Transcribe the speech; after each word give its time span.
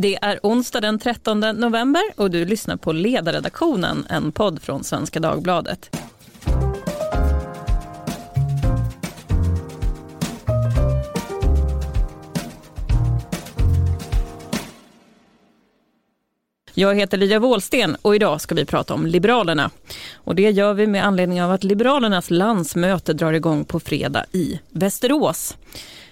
Det 0.00 0.18
är 0.22 0.40
onsdag 0.42 0.80
den 0.80 0.98
13 0.98 1.40
november 1.40 2.02
och 2.16 2.30
du 2.30 2.44
lyssnar 2.44 2.76
på 2.76 2.92
Ledarredaktionen, 2.92 4.06
en 4.10 4.32
podd 4.32 4.62
från 4.62 4.84
Svenska 4.84 5.20
Dagbladet. 5.20 5.96
Jag 16.74 16.94
heter 16.94 17.18
Lia 17.18 17.38
Wåhlsten 17.38 17.96
och 18.02 18.16
idag 18.16 18.40
ska 18.40 18.54
vi 18.54 18.64
prata 18.64 18.94
om 18.94 19.06
Liberalerna. 19.06 19.70
Och 20.14 20.34
det 20.34 20.50
gör 20.50 20.74
vi 20.74 20.86
med 20.86 21.06
anledning 21.06 21.42
av 21.42 21.50
att 21.50 21.64
Liberalernas 21.64 22.30
landsmöte 22.30 23.12
drar 23.12 23.32
igång 23.32 23.64
på 23.64 23.80
fredag 23.80 24.24
i 24.32 24.60
Västerås. 24.70 25.56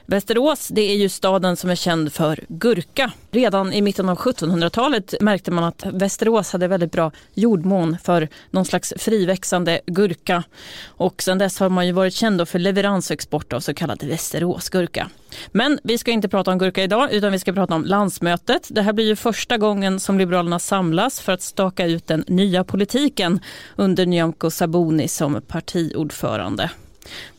Västerås 0.08 0.68
det 0.68 0.80
är 0.80 0.96
ju 0.96 1.08
staden 1.08 1.56
som 1.56 1.70
är 1.70 1.74
känd 1.74 2.12
för 2.12 2.44
gurka. 2.48 3.12
Redan 3.30 3.72
i 3.72 3.82
mitten 3.82 4.08
av 4.08 4.18
1700-talet 4.18 5.14
märkte 5.20 5.50
man 5.50 5.64
att 5.64 5.86
Västerås 5.92 6.52
hade 6.52 6.68
väldigt 6.68 6.92
bra 6.92 7.12
jordmån 7.34 7.96
för 8.04 8.28
någon 8.50 8.64
slags 8.64 8.94
friväxande 8.96 9.80
gurka. 9.86 10.42
Och 10.86 11.22
sedan 11.22 11.38
dess 11.38 11.58
har 11.60 11.68
man 11.68 11.86
ju 11.86 11.92
varit 11.92 12.14
känd 12.14 12.48
för 12.48 12.58
leverans 12.58 13.10
och 13.10 13.14
export 13.14 13.52
av 13.52 13.60
så 13.60 13.74
kallad 13.74 14.02
Västeråsgurka. 14.02 15.10
Men 15.52 15.78
vi 15.82 15.98
ska 15.98 16.10
inte 16.10 16.28
prata 16.28 16.52
om 16.52 16.58
gurka 16.58 16.82
idag 16.82 17.12
utan 17.12 17.32
vi 17.32 17.38
ska 17.38 17.52
prata 17.52 17.74
om 17.74 17.84
landsmötet. 17.84 18.68
Det 18.70 18.82
här 18.82 18.92
blir 18.92 19.06
ju 19.06 19.16
första 19.16 19.58
gången 19.58 20.00
som 20.00 20.18
Liberalerna 20.18 20.58
samlas 20.58 21.20
för 21.20 21.32
att 21.32 21.42
staka 21.42 21.86
ut 21.86 22.06
den 22.06 22.24
nya 22.26 22.64
politiken 22.64 23.40
under 23.76 24.06
Nyamko 24.06 24.50
Sabuni 24.50 25.08
som 25.08 25.42
partiordförande. 25.48 26.70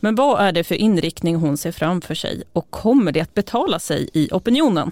Men 0.00 0.14
vad 0.14 0.40
är 0.40 0.52
det 0.52 0.64
för 0.64 0.74
inriktning 0.74 1.36
hon 1.36 1.56
ser 1.56 1.72
framför 1.72 2.14
sig 2.14 2.42
och 2.52 2.70
kommer 2.70 3.12
det 3.12 3.20
att 3.20 3.34
betala 3.34 3.78
sig 3.78 4.08
i 4.12 4.28
opinionen? 4.32 4.90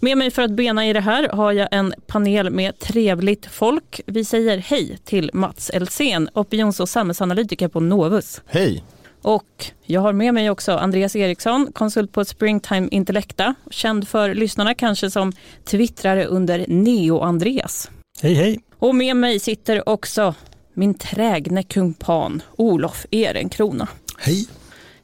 Med 0.00 0.18
mig 0.18 0.30
för 0.30 0.42
att 0.42 0.50
bena 0.50 0.86
i 0.86 0.92
det 0.92 1.00
här 1.00 1.28
har 1.28 1.52
jag 1.52 1.68
en 1.70 1.94
panel 2.06 2.50
med 2.50 2.78
trevligt 2.78 3.46
folk. 3.46 4.00
Vi 4.06 4.24
säger 4.24 4.58
hej 4.58 4.98
till 5.04 5.30
Mats 5.34 5.70
Elsén, 5.70 6.28
opinions 6.34 6.80
och 6.80 6.88
samhällsanalytiker 6.88 7.68
på 7.68 7.80
Novus. 7.80 8.40
Hej! 8.46 8.84
Och 9.22 9.66
jag 9.86 10.00
har 10.00 10.12
med 10.12 10.34
mig 10.34 10.50
också 10.50 10.72
Andreas 10.72 11.16
Eriksson, 11.16 11.72
konsult 11.72 12.12
på 12.12 12.24
Springtime 12.24 12.88
Intellecta, 12.90 13.54
känd 13.70 14.08
för 14.08 14.34
lyssnarna 14.34 14.74
kanske 14.74 15.10
som 15.10 15.32
twittrare 15.64 16.24
under 16.24 16.64
Neo-Andreas. 16.68 17.90
Hej 18.22 18.34
hej! 18.34 18.60
Och 18.78 18.94
med 18.94 19.16
mig 19.16 19.40
sitter 19.40 19.88
också 19.88 20.34
min 20.74 20.94
trägne 20.94 21.62
kumpan 21.62 22.42
Olof 22.56 23.06
Ehrenkrona. 23.10 23.88
Hej. 24.22 24.46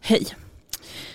Hej. 0.00 0.26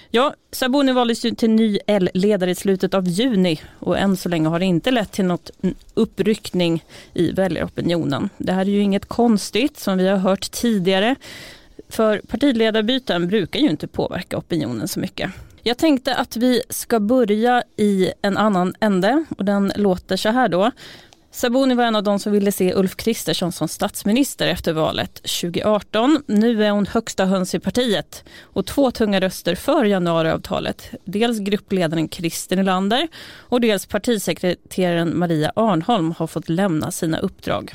Ja, 0.10 0.34
Sabuni 0.52 0.92
valdes 0.92 1.26
ju 1.26 1.32
till 1.32 1.50
ny 1.50 1.80
L-ledare 1.88 2.52
i 2.52 2.56
slutet 2.56 2.94
av 2.94 3.08
juni 3.08 3.62
och 3.80 3.98
än 3.98 4.18
så 4.18 4.30
länge 4.30 4.50
har 4.50 4.60
det 4.60 4.66
inte 4.66 4.92
lett 4.92 5.12
till 5.12 5.26
något 5.26 5.52
uppryckning 5.94 6.84
i 7.14 7.32
väljaropinionen. 7.32 8.30
Det 8.38 8.54
här 8.54 8.62
är 8.62 8.70
ju 8.70 8.82
inget 8.82 9.06
konstigt 9.06 9.80
som 9.80 9.98
vi 9.98 10.08
har 10.08 10.18
hört 10.18 10.52
tidigare. 10.52 11.16
För 11.90 12.22
partiledarbyten 12.28 13.28
brukar 13.28 13.60
ju 13.60 13.70
inte 13.70 13.88
påverka 13.88 14.38
opinionen 14.38 14.88
så 14.88 15.00
mycket. 15.00 15.32
Jag 15.64 15.78
tänkte 15.78 16.16
att 16.16 16.38
vi 16.38 16.62
ska 16.70 17.00
börja 17.00 17.64
i 17.78 18.12
en 18.22 18.38
annan 18.38 18.74
ände 18.80 19.26
och 19.38 19.46
den 19.46 19.72
låter 19.76 20.18
så 20.18 20.30
här 20.30 20.50
då. 20.50 20.72
Sabuni 21.34 21.76
var 21.76 21.84
en 21.84 21.96
av 21.96 22.04
de 22.04 22.20
som 22.20 22.32
ville 22.32 22.52
se 22.52 22.74
Ulf 22.74 22.96
Kristersson 22.96 23.52
som 23.52 23.68
statsminister 23.68 24.48
efter 24.48 24.74
valet 24.74 25.14
2018. 25.14 26.24
Nu 26.28 26.66
är 26.66 26.72
hon 26.72 26.86
högsta 26.86 27.26
höns 27.26 27.56
i 27.56 27.60
partiet 27.60 28.24
och 28.42 28.66
två 28.66 28.92
tunga 28.92 29.20
röster 29.20 29.56
för 29.56 29.86
januariavtalet. 29.86 30.92
Dels 31.06 31.40
gruppledaren 31.40 32.10
Christer 32.10 32.56
Nylander 32.56 33.08
och 33.38 33.62
dels 33.62 33.86
partisekreteraren 33.86 35.20
Maria 35.20 35.52
Arnholm 35.56 36.14
har 36.18 36.28
fått 36.28 36.50
lämna 36.50 36.92
sina 36.92 37.20
uppdrag. 37.20 37.74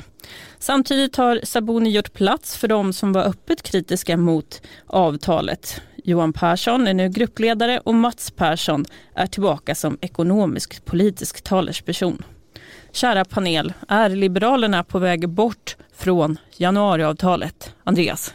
Samtidigt 0.59 1.15
har 1.15 1.39
Sabuni 1.43 1.89
gjort 1.89 2.13
plats 2.13 2.57
för 2.57 2.67
de 2.67 2.93
som 2.93 3.13
var 3.13 3.23
öppet 3.23 3.63
kritiska 3.63 4.17
mot 4.17 4.61
avtalet. 4.87 5.81
Johan 6.03 6.33
Persson 6.33 6.87
är 6.87 6.93
nu 6.93 7.09
gruppledare 7.09 7.79
och 7.79 7.95
Mats 7.95 8.31
Persson 8.31 8.85
är 9.15 9.27
tillbaka 9.27 9.75
som 9.75 9.97
ekonomisk 10.01 10.85
politisk 10.85 11.41
talesperson. 11.41 12.23
Kära 12.97 13.25
panel, 13.25 13.73
är 13.87 14.09
Liberalerna 14.09 14.83
på 14.83 14.99
väg 14.99 15.29
bort 15.29 15.77
från 15.95 16.37
januariavtalet? 16.57 17.73
Andreas? 17.83 18.33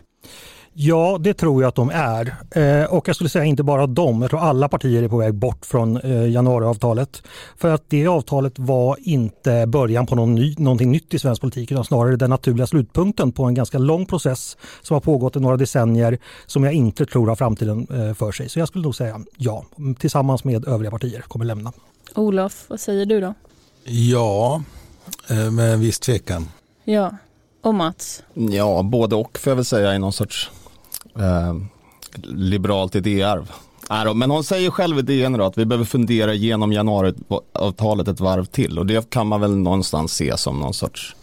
Ja, 0.72 1.18
det 1.20 1.34
tror 1.34 1.62
jag 1.62 1.68
att 1.68 1.74
de 1.74 1.90
är. 1.90 2.34
Eh, 2.50 2.84
och 2.84 3.08
jag 3.08 3.16
skulle 3.16 3.30
säga 3.30 3.44
inte 3.44 3.62
bara 3.62 3.86
de, 3.86 4.22
jag 4.22 4.30
tror 4.30 4.40
alla 4.40 4.68
partier 4.68 5.02
är 5.02 5.08
på 5.08 5.16
väg 5.16 5.34
bort 5.34 5.66
från 5.66 5.96
eh, 5.96 6.30
januariavtalet. 6.30 7.22
För 7.56 7.74
att 7.74 7.84
det 7.88 8.06
avtalet 8.06 8.58
var 8.58 8.96
inte 9.00 9.66
början 9.66 10.06
på 10.06 10.14
någon 10.14 10.34
ny, 10.34 10.54
någonting 10.58 10.90
nytt 10.90 11.14
i 11.14 11.18
svensk 11.18 11.40
politik 11.40 11.72
utan 11.72 11.84
snarare 11.84 12.16
den 12.16 12.30
naturliga 12.30 12.66
slutpunkten 12.66 13.32
på 13.32 13.44
en 13.44 13.54
ganska 13.54 13.78
lång 13.78 14.06
process 14.06 14.56
som 14.82 14.94
har 14.94 15.00
pågått 15.00 15.36
i 15.36 15.40
några 15.40 15.56
decennier 15.56 16.18
som 16.46 16.64
jag 16.64 16.72
inte 16.72 17.06
tror 17.06 17.26
har 17.26 17.36
framtiden 17.36 17.86
eh, 17.90 18.14
för 18.14 18.32
sig. 18.32 18.48
Så 18.48 18.58
jag 18.58 18.68
skulle 18.68 18.84
nog 18.84 18.94
säga 18.94 19.20
ja, 19.36 19.64
tillsammans 19.98 20.44
med 20.44 20.68
övriga 20.68 20.90
partier 20.90 21.20
kommer 21.20 21.44
lämna. 21.44 21.72
Olof, 22.14 22.64
vad 22.68 22.80
säger 22.80 23.06
du 23.06 23.20
då? 23.20 23.34
Ja, 23.84 24.62
eh, 25.30 25.50
med 25.50 25.72
en 25.72 25.80
viss 25.80 25.98
tvekan. 25.98 26.48
Ja, 26.84 27.10
och 27.62 27.74
Mats? 27.74 28.22
Ja, 28.34 28.82
både 28.82 29.16
och 29.16 29.38
får 29.38 29.50
jag 29.50 29.56
väl 29.56 29.64
säga 29.64 29.94
i 29.94 29.98
någon 29.98 30.12
sorts 30.12 30.50
eh, 31.16 31.54
liberalt 32.22 32.94
idéarv. 32.94 33.52
Men 34.14 34.30
hon 34.30 34.44
säger 34.44 34.70
själv 34.70 34.98
i 34.98 35.02
DN 35.02 35.40
att 35.40 35.58
vi 35.58 35.64
behöver 35.64 35.84
fundera 35.84 36.34
igenom 36.34 36.72
januariavtalet 36.72 38.08
ett 38.08 38.20
varv 38.20 38.44
till 38.44 38.78
och 38.78 38.86
det 38.86 39.10
kan 39.10 39.26
man 39.26 39.40
väl 39.40 39.56
någonstans 39.56 40.12
se 40.12 40.36
som 40.36 40.60
någon 40.60 40.74
sorts 40.74 41.16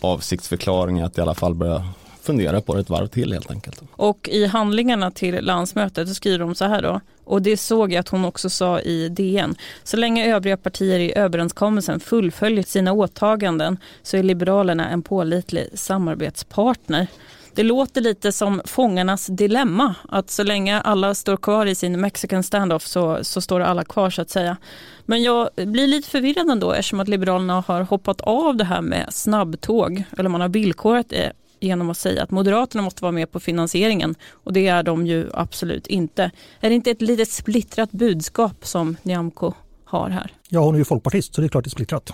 avsiktsförklaring 0.00 1.00
att 1.00 1.18
i 1.18 1.20
alla 1.20 1.34
fall 1.34 1.54
börja 1.54 1.88
fundera 2.22 2.60
på 2.60 2.74
det 2.74 2.80
ett 2.80 2.90
varv 2.90 3.06
till 3.06 3.32
helt 3.32 3.50
enkelt. 3.50 3.82
Och 3.92 4.28
i 4.32 4.46
handlingarna 4.46 5.10
till 5.10 5.44
landsmötet 5.44 6.08
så 6.08 6.14
skriver 6.14 6.38
de 6.38 6.54
så 6.54 6.64
här 6.64 6.82
då. 6.82 7.00
Och 7.24 7.42
det 7.42 7.56
såg 7.56 7.92
jag 7.92 8.00
att 8.00 8.08
hon 8.08 8.24
också 8.24 8.50
sa 8.50 8.80
i 8.80 9.08
DN. 9.08 9.54
Så 9.84 9.96
länge 9.96 10.34
övriga 10.34 10.56
partier 10.56 10.98
i 10.98 11.12
överenskommelsen 11.16 12.00
fullföljer 12.00 12.64
sina 12.64 12.92
åtaganden 12.92 13.78
så 14.02 14.16
är 14.16 14.22
Liberalerna 14.22 14.88
en 14.88 15.02
pålitlig 15.02 15.68
samarbetspartner. 15.74 17.06
Det 17.54 17.62
låter 17.62 18.00
lite 18.00 18.32
som 18.32 18.62
fångarnas 18.64 19.26
dilemma, 19.26 19.94
att 20.08 20.30
så 20.30 20.42
länge 20.42 20.80
alla 20.80 21.14
står 21.14 21.36
kvar 21.36 21.66
i 21.66 21.74
sin 21.74 22.00
mexican 22.00 22.42
standoff 22.42 22.86
så, 22.86 23.24
så 23.24 23.40
står 23.40 23.60
alla 23.60 23.84
kvar 23.84 24.10
så 24.10 24.22
att 24.22 24.30
säga. 24.30 24.56
Men 25.04 25.22
jag 25.22 25.48
blir 25.54 25.86
lite 25.86 26.08
förvirrad 26.08 26.50
ändå 26.50 26.72
eftersom 26.72 27.00
att 27.00 27.08
Liberalerna 27.08 27.64
har 27.66 27.80
hoppat 27.80 28.20
av 28.20 28.56
det 28.56 28.64
här 28.64 28.80
med 28.80 29.06
snabbtåg, 29.10 30.04
eller 30.18 30.30
man 30.30 30.40
har 30.40 30.48
villkorat 30.48 31.08
det 31.08 31.32
genom 31.60 31.90
att 31.90 31.98
säga 31.98 32.22
att 32.22 32.30
Moderaterna 32.30 32.82
måste 32.82 33.02
vara 33.02 33.12
med 33.12 33.32
på 33.32 33.40
finansieringen 33.40 34.14
och 34.30 34.52
det 34.52 34.66
är 34.66 34.82
de 34.82 35.06
ju 35.06 35.30
absolut 35.34 35.86
inte. 35.86 36.30
Är 36.60 36.68
det 36.68 36.74
inte 36.74 36.90
ett 36.90 37.02
litet 37.02 37.30
splittrat 37.30 37.92
budskap 37.92 38.66
som 38.66 38.96
Nyamko 39.02 39.52
har 39.84 40.10
här? 40.10 40.32
Ja, 40.48 40.60
hon 40.60 40.74
är 40.74 40.78
ju 40.78 40.84
folkpartist 40.84 41.34
så 41.34 41.40
det 41.40 41.46
är 41.46 41.48
klart 41.48 41.64
det 41.64 41.68
är 41.68 41.70
splittrat. 41.70 42.10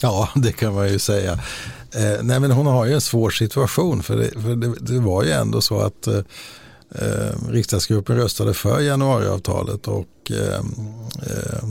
Ja, 0.00 0.28
det 0.34 0.52
kan 0.52 0.74
man 0.74 0.88
ju 0.88 0.98
säga. 0.98 1.32
Eh, 1.94 2.22
nej, 2.22 2.40
men 2.40 2.50
hon 2.50 2.66
har 2.66 2.86
ju 2.86 2.94
en 2.94 3.00
svår 3.00 3.30
situation 3.30 4.02
för 4.02 4.16
det, 4.16 4.40
för 4.42 4.56
det, 4.56 4.74
det 4.80 5.00
var 5.00 5.22
ju 5.22 5.30
ändå 5.30 5.60
så 5.60 5.78
att 5.78 6.06
eh, 6.06 6.18
eh 6.90 7.50
riksdagsgruppen 7.50 8.16
röstade 8.16 8.54
för 8.54 8.80
januariavtalet 8.80 9.88
och 9.88 10.30
eh, 10.30 10.60
eh, 11.22 11.62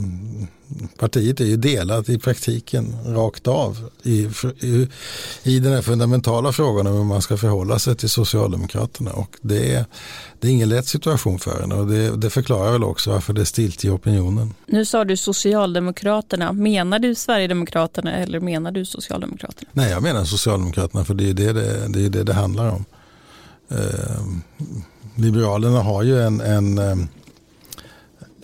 partiet 0.98 1.40
är 1.40 1.44
ju 1.44 1.56
delat 1.56 2.08
i 2.08 2.18
praktiken 2.18 2.96
rakt 3.06 3.46
av 3.46 3.90
i, 4.02 4.30
i, 4.60 4.88
i 5.42 5.58
den 5.58 5.72
här 5.72 5.82
fundamentala 5.82 6.52
frågan 6.52 6.86
om 6.86 6.96
hur 6.96 7.04
man 7.04 7.22
ska 7.22 7.36
förhålla 7.36 7.78
sig 7.78 7.96
till 7.96 8.10
Socialdemokraterna. 8.10 9.12
Och 9.12 9.36
det 9.40 9.74
är, 9.74 9.84
det 10.40 10.48
är 10.48 10.52
ingen 10.52 10.68
lätt 10.68 10.86
situation 10.86 11.38
för 11.38 11.60
henne 11.60 11.74
och 11.74 11.86
det, 11.86 12.16
det 12.16 12.30
förklarar 12.30 12.72
väl 12.72 12.84
också 12.84 13.10
varför 13.10 13.32
det 13.32 13.40
är 13.40 13.44
stilt 13.44 13.84
i 13.84 13.90
opinionen. 13.90 14.54
Nu 14.66 14.84
sa 14.84 15.04
du 15.04 15.16
Socialdemokraterna. 15.16 16.52
Menar 16.52 16.98
du 16.98 17.14
Sverigedemokraterna 17.14 18.12
eller 18.12 18.40
menar 18.40 18.70
du 18.70 18.84
Socialdemokraterna? 18.84 19.70
Nej, 19.72 19.90
jag 19.90 20.02
menar 20.02 20.24
Socialdemokraterna 20.24 21.04
för 21.04 21.14
det 21.14 21.30
är 21.30 21.34
det 21.34 21.52
det, 21.52 21.88
det, 21.88 22.04
är 22.04 22.10
det, 22.10 22.22
det 22.22 22.32
handlar 22.34 22.68
om. 22.70 22.84
Eh, 23.68 23.76
Liberalerna 25.14 25.82
har 25.82 26.02
ju 26.02 26.22
en, 26.22 26.40
en, 26.40 26.78
eh, 26.78 26.96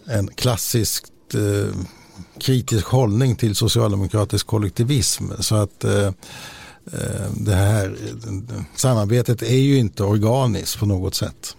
en 0.05 0.29
klassisk 0.29 1.05
eh, 1.35 1.75
kritisk 2.39 2.87
hållning 2.87 3.37
till 3.37 3.57
socialdemokratisk 3.57 4.47
kollektivism. 4.47 5.25
Så 5.39 5.55
att 5.55 5.85
eh, 5.85 6.07
eh, 6.07 6.13
det 7.37 7.55
här 7.55 7.97
samarbetet 8.77 9.43
är 9.43 9.59
ju 9.59 9.79
inte 9.79 10.05
organiskt 10.05 10.79
på 10.79 10.87
något 10.87 11.15
sätt. 11.15 11.57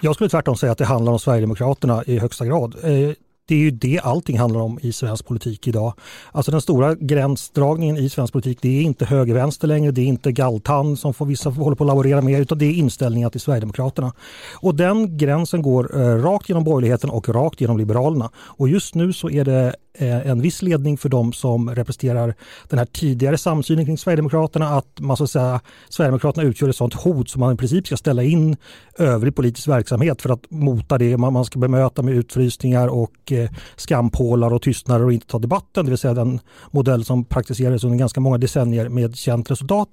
Jag 0.00 0.14
skulle 0.14 0.30
tvärtom 0.30 0.56
säga 0.56 0.72
att 0.72 0.78
det 0.78 0.84
handlar 0.84 1.12
om 1.12 1.18
Sverigedemokraterna 1.18 2.04
i 2.04 2.18
högsta 2.18 2.46
grad. 2.46 2.74
Eh, 2.82 3.14
det 3.52 3.56
är 3.56 3.60
ju 3.60 3.70
det 3.70 4.00
allting 4.02 4.38
handlar 4.38 4.60
om 4.60 4.78
i 4.82 4.92
svensk 4.92 5.26
politik 5.26 5.68
idag. 5.68 5.94
Alltså 6.32 6.50
den 6.50 6.60
stora 6.60 6.94
gränsdragningen 6.94 7.96
i 7.96 8.08
svensk 8.08 8.32
politik 8.32 8.58
det 8.62 8.78
är 8.78 8.82
inte 8.82 9.04
höger-vänster 9.04 9.68
längre, 9.68 9.90
det 9.90 10.00
är 10.00 10.06
inte 10.06 10.32
galtan 10.32 10.96
som 10.96 11.14
får 11.14 11.26
vissa 11.26 11.50
håller 11.50 11.76
på 11.76 11.84
att 11.84 11.88
laborera 11.88 12.20
med 12.20 12.40
utan 12.40 12.58
det 12.58 12.64
är 12.64 12.72
inställningar 12.72 13.30
till 13.30 13.40
Sverigedemokraterna. 13.40 14.12
Och 14.54 14.74
den 14.74 15.18
gränsen 15.18 15.62
går 15.62 16.00
eh, 16.00 16.22
rakt 16.22 16.48
genom 16.48 16.64
borgerligheten 16.64 17.10
och 17.10 17.28
rakt 17.28 17.60
genom 17.60 17.78
Liberalerna. 17.78 18.30
Och 18.36 18.68
just 18.68 18.94
nu 18.94 19.12
så 19.12 19.30
är 19.30 19.44
det 19.44 19.74
Eh, 19.94 20.26
en 20.26 20.40
viss 20.40 20.62
ledning 20.62 20.98
för 20.98 21.08
de 21.08 21.32
som 21.32 21.74
representerar 21.74 22.34
den 22.68 22.78
här 22.78 22.86
tidigare 22.86 23.38
samsynen 23.38 23.86
kring 23.86 23.98
Sverigedemokraterna 23.98 24.68
att 24.68 25.00
man 25.00 25.16
så 25.16 25.24
att 25.24 25.30
säga, 25.30 25.60
Sverigedemokraterna 25.88 26.48
utgör 26.48 26.68
ett 26.68 26.76
sådant 26.76 26.94
hot 26.94 27.28
som 27.28 27.40
man 27.40 27.54
i 27.54 27.56
princip 27.56 27.86
ska 27.86 27.96
ställa 27.96 28.22
in 28.22 28.56
övrig 28.98 29.36
politisk 29.36 29.68
verksamhet 29.68 30.22
för 30.22 30.30
att 30.30 30.50
mota 30.50 30.98
det. 30.98 31.16
Man, 31.16 31.44
ska 31.44 31.58
bemöta 31.58 32.02
med 32.02 32.14
utfrysningar 32.14 32.88
och 32.88 33.32
eh, 33.32 33.41
Eh, 33.42 33.50
skampålar 33.76 34.52
och 34.52 34.62
tystnader 34.62 35.04
och 35.04 35.12
inte 35.12 35.26
ta 35.26 35.38
debatten, 35.38 35.84
det 35.84 35.90
vill 35.90 35.98
säga 35.98 36.14
den 36.14 36.40
modell 36.70 37.04
som 37.04 37.24
praktiserades 37.24 37.84
under 37.84 37.98
ganska 37.98 38.20
många 38.20 38.38
decennier 38.38 38.88
med 38.88 39.16
känt 39.16 39.50
resultat. 39.50 39.88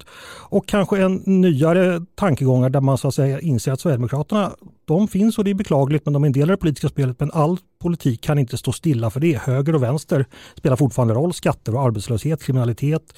Och 0.49 0.67
kanske 0.67 1.01
en 1.01 1.15
nyare 1.25 2.05
tankegångar 2.15 2.69
där 2.69 2.81
man 2.81 2.97
så 2.97 3.07
att 3.07 3.15
säga 3.15 3.39
inser 3.39 3.71
att 3.71 3.79
Sverigedemokraterna 3.79 4.51
de 4.89 5.07
finns 5.07 5.37
och 5.37 5.43
det 5.43 5.49
är 5.49 5.55
beklagligt 5.55 6.05
men 6.05 6.13
de 6.13 6.23
är 6.23 6.27
en 6.27 6.33
del 6.33 6.43
av 6.43 6.47
det 6.47 6.57
politiska 6.57 6.89
spelet 6.89 7.19
men 7.19 7.31
all 7.31 7.57
politik 7.79 8.21
kan 8.21 8.39
inte 8.39 8.57
stå 8.57 8.71
stilla 8.71 9.09
för 9.09 9.19
det. 9.19 9.37
Höger 9.37 9.75
och 9.75 9.83
vänster 9.83 10.25
spelar 10.55 10.75
fortfarande 10.75 11.13
roll. 11.13 11.33
Skatter 11.33 11.75
och 11.75 11.81
arbetslöshet, 11.81 12.43
kriminalitet, 12.43 13.13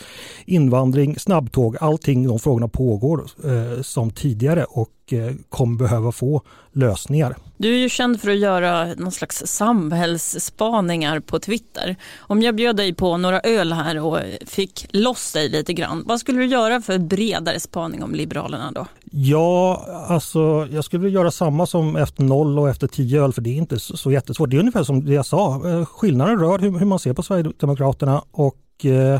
invandring, 0.45 1.19
snabbtåg, 1.19 1.77
allting 1.81 2.27
de 2.27 2.39
frågorna 2.39 2.67
pågår 2.67 3.25
eh, 3.45 3.81
som 3.81 4.11
tidigare 4.11 4.63
och 4.63 5.13
eh, 5.13 5.33
kommer 5.49 5.77
behöva 5.77 6.11
få 6.11 6.41
lösningar. 6.73 7.35
Du 7.57 7.73
är 7.73 7.79
ju 7.79 7.89
känd 7.89 8.21
för 8.21 8.29
att 8.29 8.37
göra 8.37 8.85
någon 8.93 9.11
slags 9.11 9.43
samhällsspaningar 9.45 11.19
på 11.19 11.39
Twitter. 11.39 11.95
Om 12.17 12.41
jag 12.41 12.55
bjöd 12.55 12.75
dig 12.75 12.93
på 12.93 13.17
några 13.17 13.39
öl 13.39 13.73
här 13.73 13.99
och 13.99 14.19
fick 14.45 14.87
loss 14.89 15.33
dig 15.33 15.49
lite 15.49 15.73
grann, 15.73 16.03
vad 16.05 16.19
skulle 16.19 16.39
du 16.39 16.45
göra 16.45 16.81
för 16.81 16.97
bredare 16.97 17.59
spaning 17.59 18.03
om 18.03 18.15
Liberalerna 18.15 18.71
då? 18.71 18.87
Ja, 19.11 19.85
alltså 20.07 20.67
jag 20.71 20.83
skulle 20.83 21.09
göra 21.09 21.31
samma 21.31 21.60
som 21.65 21.95
efter 21.95 22.23
noll 22.23 22.59
och 22.59 22.69
efter 22.69 22.87
tio 22.87 23.23
öl 23.23 23.33
för 23.33 23.41
det 23.41 23.49
är 23.49 23.55
inte 23.55 23.79
så, 23.79 23.97
så 23.97 24.11
jättesvårt. 24.11 24.49
Det 24.49 24.55
är 24.55 24.59
ungefär 24.59 24.83
som 24.83 25.05
det 25.05 25.13
jag 25.13 25.25
sa, 25.25 25.69
eh, 25.69 25.85
skillnaden 25.85 26.39
rör 26.39 26.59
hur, 26.59 26.79
hur 26.79 26.85
man 26.85 26.99
ser 26.99 27.13
på 27.13 27.23
Sverigedemokraterna 27.23 28.23
och 28.31 28.85
eh, 28.85 29.19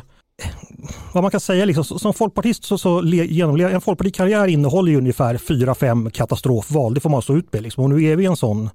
vad 1.13 1.23
man 1.23 1.31
kan 1.31 1.39
säga, 1.39 1.65
liksom, 1.65 1.83
som 1.83 2.13
folkpartist 2.13 2.63
så, 2.63 2.77
så 2.77 3.01
genomlever 3.05 3.73
en 3.73 3.81
folkpartikarriär 3.81 4.47
innehåller 4.47 4.91
ju 4.91 4.97
ungefär 4.97 5.37
fyra, 5.37 5.75
fem 5.75 6.11
katastrofval. 6.11 6.93
Det 6.93 6.99
får 6.99 7.09
man 7.09 7.21
stå 7.21 7.35
ut 7.35 7.53
med. 7.53 7.63
Liksom. 7.63 7.83
Och 7.83 7.89
nu 7.89 8.03
är 8.03 8.15
vi 8.15 8.23
i 8.23 8.27
en 8.27 8.35
sån 8.35 8.69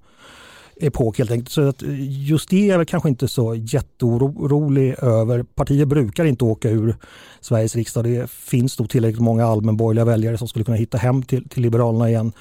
epok 0.81 1.19
helt 1.19 1.31
enkelt. 1.31 1.51
Så 1.51 1.69
att 1.69 1.83
eh, 1.83 1.89
just 2.29 2.51
det 2.51 2.71
är 2.71 2.77
väl 2.77 2.87
kanske 2.87 3.09
inte 3.09 3.29
så 3.29 3.55
jätteorolig 3.55 4.95
över. 4.99 5.43
Partier 5.43 5.87
brukar 5.87 6.25
inte 6.25 6.45
åka 6.45 6.71
ur 6.71 6.97
Sveriges 7.41 7.77
riksdag. 7.77 8.05
Det 8.05 8.31
finns 8.31 8.79
nog 8.79 8.91
tillräckligt 8.91 9.23
många 9.23 9.47
allmänborgerliga 9.47 10.05
väljare 10.05 10.39
som 10.39 10.49
skulle 10.49 10.65
kunna 10.65 10.77
hitta 10.77 10.99
hem 10.99 11.23
till, 11.23 11.49
till 11.49 11.63
Liberalerna 11.63 12.09
igen 12.09 12.33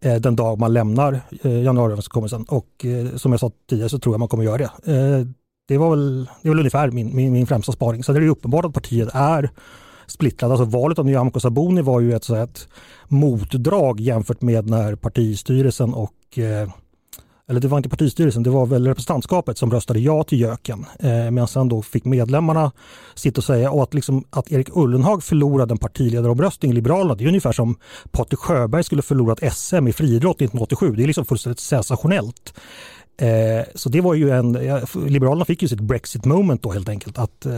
Eh, 0.00 0.16
den 0.16 0.36
dag 0.36 0.58
man 0.58 0.72
lämnar 0.72 1.20
eh, 1.42 1.62
januariöverenskommelsen. 1.62 2.44
Och 2.44 2.84
eh, 2.84 3.16
som 3.16 3.32
jag 3.32 3.40
sa 3.40 3.50
tidigare 3.68 3.88
så 3.88 3.98
tror 3.98 4.14
jag 4.14 4.18
man 4.18 4.28
kommer 4.28 4.44
göra 4.44 4.58
det. 4.58 4.92
Eh, 4.92 5.26
det 5.68 5.78
var 5.78 5.90
väl, 5.90 6.28
det 6.42 6.48
var 6.48 6.54
väl 6.54 6.60
ungefär 6.60 6.90
min, 6.90 7.16
min, 7.16 7.32
min 7.32 7.46
främsta 7.46 7.72
spaning. 7.72 8.04
Sen 8.04 8.16
är 8.16 8.20
det 8.20 8.28
uppenbart 8.28 8.64
att 8.64 8.74
partiet 8.74 9.08
är 9.12 9.50
splittrat. 10.06 10.50
Alltså 10.50 10.64
valet 10.64 10.98
av 10.98 11.06
Nyamko 11.06 11.40
Sabuni 11.40 11.82
var 11.82 12.00
ju 12.00 12.14
ett, 12.14 12.24
så 12.24 12.34
ett 12.34 12.68
motdrag 13.08 14.00
jämfört 14.00 14.42
med 14.42 14.70
när 14.70 14.94
partistyrelsen 14.94 15.94
och 15.94 16.38
eh, 16.38 16.68
eller 17.48 17.60
det 17.60 17.68
var 17.68 17.78
inte 17.78 17.88
partistyrelsen, 17.88 18.42
det 18.42 18.50
var 18.50 18.66
väl 18.66 18.86
representantskapet 18.86 19.58
som 19.58 19.70
röstade 19.70 20.00
ja 20.00 20.22
till 20.22 20.40
Jöken. 20.40 20.86
Eh, 21.00 21.30
medan 21.30 21.48
sen 21.48 21.68
då 21.68 21.82
fick 21.82 22.04
medlemmarna 22.04 22.72
sitta 23.14 23.40
och 23.40 23.44
säga 23.44 23.70
och 23.70 23.82
att, 23.82 23.94
liksom, 23.94 24.24
att 24.30 24.52
Erik 24.52 24.68
Ullenhag 24.76 25.22
förlorade 25.22 25.72
en 25.72 25.78
partiledaromröstning 25.78 26.70
i 26.70 26.74
Liberalerna, 26.74 27.14
det 27.14 27.24
är 27.24 27.28
ungefär 27.28 27.52
som 27.52 27.76
Patrik 28.10 28.40
Sjöberg 28.40 28.84
skulle 28.84 29.02
förlorat 29.02 29.54
SM 29.54 29.88
i 29.88 29.92
friidrott 29.92 30.36
1987. 30.36 30.94
Det 30.96 31.02
är 31.02 31.06
liksom 31.06 31.24
fullständigt 31.24 31.60
sensationellt. 31.60 32.54
Eh, 33.18 33.64
så 33.74 33.88
det 33.88 34.00
var 34.00 34.14
ju 34.14 34.30
en, 34.30 34.52
Liberalerna 35.06 35.44
fick 35.44 35.62
ju 35.62 35.68
sitt 35.68 35.80
Brexit 35.80 36.24
moment 36.24 36.62
då 36.62 36.72
helt 36.72 36.88
enkelt. 36.88 37.18
Att 37.18 37.46
eh, 37.46 37.52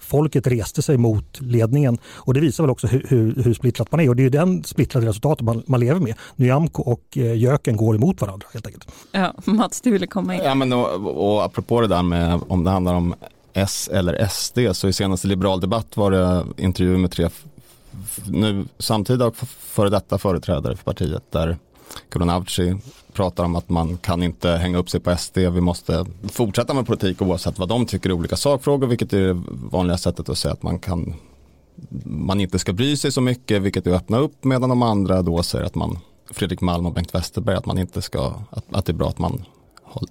folket 0.00 0.46
reste 0.46 0.82
sig 0.82 0.96
mot 0.96 1.40
ledningen 1.40 1.98
och 2.06 2.34
det 2.34 2.40
visar 2.40 2.64
väl 2.64 2.70
också 2.70 2.86
hur, 2.86 3.06
hur, 3.08 3.42
hur 3.42 3.54
splittrat 3.54 3.92
man 3.92 4.00
är 4.00 4.08
och 4.08 4.16
det 4.16 4.22
är 4.22 4.24
ju 4.24 4.30
den 4.30 4.64
splittrade 4.64 5.06
resultatet 5.06 5.44
man, 5.44 5.62
man 5.66 5.80
lever 5.80 6.00
med. 6.00 6.14
Nyamko 6.36 6.82
och 6.82 7.02
eh, 7.16 7.36
Jöken 7.36 7.76
går 7.76 7.96
emot 7.96 8.20
varandra 8.20 8.46
helt 8.52 8.66
enkelt. 8.66 8.88
Ja, 9.12 9.34
Mats 9.44 9.80
du 9.80 9.90
ville 9.90 10.06
komma 10.06 10.34
in. 10.34 10.40
Ja 10.44 10.54
men 10.54 10.72
och, 10.72 11.34
och 11.34 11.44
apropå 11.44 11.80
det 11.80 11.86
där 11.86 12.02
med 12.02 12.40
om 12.48 12.64
det 12.64 12.70
handlar 12.70 12.94
om 12.94 13.14
S 13.52 13.90
eller 13.92 14.28
SD 14.28 14.58
så 14.72 14.88
i 14.88 14.92
senaste 14.92 15.26
liberal 15.28 15.60
debatt 15.60 15.96
var 15.96 16.10
det 16.10 16.44
intervju 16.56 16.96
med 16.96 17.10
tre 17.10 17.28
nu 18.26 18.64
samtida 18.78 19.26
och 19.26 19.36
före 19.58 19.90
detta 19.90 20.18
företrädare 20.18 20.76
för 20.76 20.84
partiet 20.84 21.22
där 21.30 21.56
Kulan 22.08 22.30
Avci 22.30 22.76
pratar 23.12 23.44
om 23.44 23.56
att 23.56 23.68
man 23.68 23.98
kan 23.98 24.22
inte 24.22 24.50
hänga 24.50 24.78
upp 24.78 24.90
sig 24.90 25.00
på 25.00 25.16
SD, 25.16 25.38
vi 25.38 25.60
måste 25.60 26.06
fortsätta 26.32 26.74
med 26.74 26.86
politik 26.86 27.22
oavsett 27.22 27.58
vad 27.58 27.68
de 27.68 27.86
tycker 27.86 28.10
i 28.10 28.12
olika 28.12 28.36
sakfrågor, 28.36 28.86
vilket 28.86 29.12
är 29.12 29.20
det 29.20 29.42
vanliga 29.70 29.98
sättet 29.98 30.28
att 30.28 30.38
säga 30.38 30.52
att 30.52 30.62
man 30.62 30.78
kan 30.78 31.14
man 32.04 32.40
inte 32.40 32.58
ska 32.58 32.72
bry 32.72 32.96
sig 32.96 33.12
så 33.12 33.20
mycket, 33.20 33.62
vilket 33.62 33.86
är 33.86 33.90
att 33.90 34.02
öppna 34.02 34.18
upp, 34.18 34.44
medan 34.44 34.68
de 34.68 34.82
andra 34.82 35.22
då 35.22 35.42
säger 35.42 35.64
att 35.64 35.74
man, 35.74 35.98
Fredrik 36.30 36.60
Malm 36.60 36.86
och 36.86 36.92
Bengt 36.92 37.14
Westerberg, 37.14 37.56
att 37.56 37.66
man 37.66 37.78
inte 37.78 38.02
ska, 38.02 38.34
att, 38.50 38.64
att 38.70 38.86
det 38.86 38.92
är 38.92 38.94
bra 38.94 39.08
att 39.08 39.18
man 39.18 39.44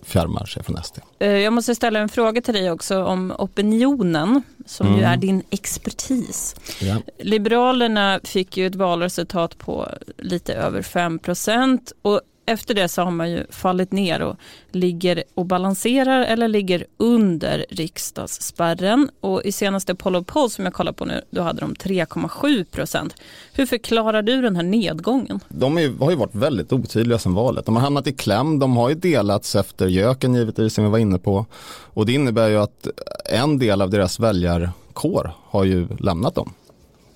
fjärmar 0.04 0.46
sig 0.46 0.64
från 0.64 0.84
SD. 0.84 0.98
Eh, 1.20 1.30
jag 1.30 1.54
måste 1.54 1.76
ställa 1.76 2.00
en 2.00 2.10
fråga 2.10 2.42
till 2.42 2.54
dig 2.54 2.72
också 2.72 3.04
om 3.04 3.34
opinionen 3.38 4.44
som 4.66 4.88
mm. 4.88 5.00
ju 5.00 5.06
är 5.06 5.18
din 5.18 5.44
expertis. 5.50 6.56
Ja. 6.82 6.96
Liberalerna 7.20 8.20
fick 8.24 8.58
ju 8.58 8.68
ett 8.68 8.76
valresultat 8.76 9.58
på 9.58 9.88
lite 10.18 10.54
över 10.54 10.82
5 10.82 11.20
och 12.02 12.22
efter 12.46 12.74
det 12.74 12.88
så 12.88 13.02
har 13.02 13.12
man 13.12 13.32
ju 13.32 13.46
fallit 13.50 13.92
ner 13.92 14.22
och 14.22 14.36
ligger 14.72 15.24
och 15.34 15.46
balanserar 15.46 16.24
eller 16.24 16.48
ligger 16.48 16.86
under 16.98 17.66
riksdagsspärren. 17.70 19.10
Och 19.20 19.44
i 19.44 19.52
senaste 19.52 19.96
Poll 19.96 20.16
of 20.16 20.26
Poll 20.26 20.50
som 20.50 20.66
jag 20.66 20.74
kollar 20.74 20.92
på 20.92 21.06
nu, 21.06 21.22
då 21.30 21.42
hade 21.42 21.60
de 21.60 21.74
3,7 21.74 22.66
procent. 22.66 23.16
Hur 23.54 23.66
förklarar 23.66 24.22
du 24.22 24.42
den 24.42 24.56
här 24.56 24.64
nedgången? 24.64 25.40
De 25.48 25.78
är, 25.78 26.00
har 26.00 26.12
ju 26.12 26.18
varit 26.18 26.36
väldigt 26.36 26.74
otydliga 26.74 27.20
sedan 27.20 27.34
valet. 27.34 27.66
De 27.66 27.76
har 27.76 27.84
hamnat 27.84 28.08
i 28.08 28.14
kläm, 28.14 28.60
de 28.60 28.78
har 28.78 28.90
ju 28.90 28.96
delats 28.96 29.56
efter 29.56 29.88
göken 29.88 30.36
givetvis 30.36 30.74
som 30.74 30.84
vi 30.84 30.90
var 30.90 30.98
inne 30.98 31.20
på. 31.20 31.46
Och 31.68 32.06
det 32.06 32.14
innebär 32.14 32.50
ju 32.50 32.58
att 32.58 32.88
en 33.26 33.60
del 33.60 33.82
av 33.82 33.90
deras 33.90 34.20
väljarkår 34.20 35.32
har 35.44 35.64
ju 35.64 35.88
lämnat 36.00 36.36
dem. 36.36 36.54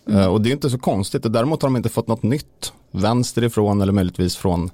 Mm. 0.09 0.29
Och 0.29 0.41
det 0.41 0.49
är 0.49 0.51
inte 0.51 0.69
så 0.69 0.77
konstigt. 0.77 1.33
Däremot 1.33 1.61
har 1.61 1.69
de 1.69 1.77
inte 1.77 1.89
fått 1.89 2.07
något 2.07 2.23
nytt 2.23 2.73
vänsterifrån 2.91 3.81
eller 3.81 3.93
möjligtvis 3.93 4.35
från 4.35 4.71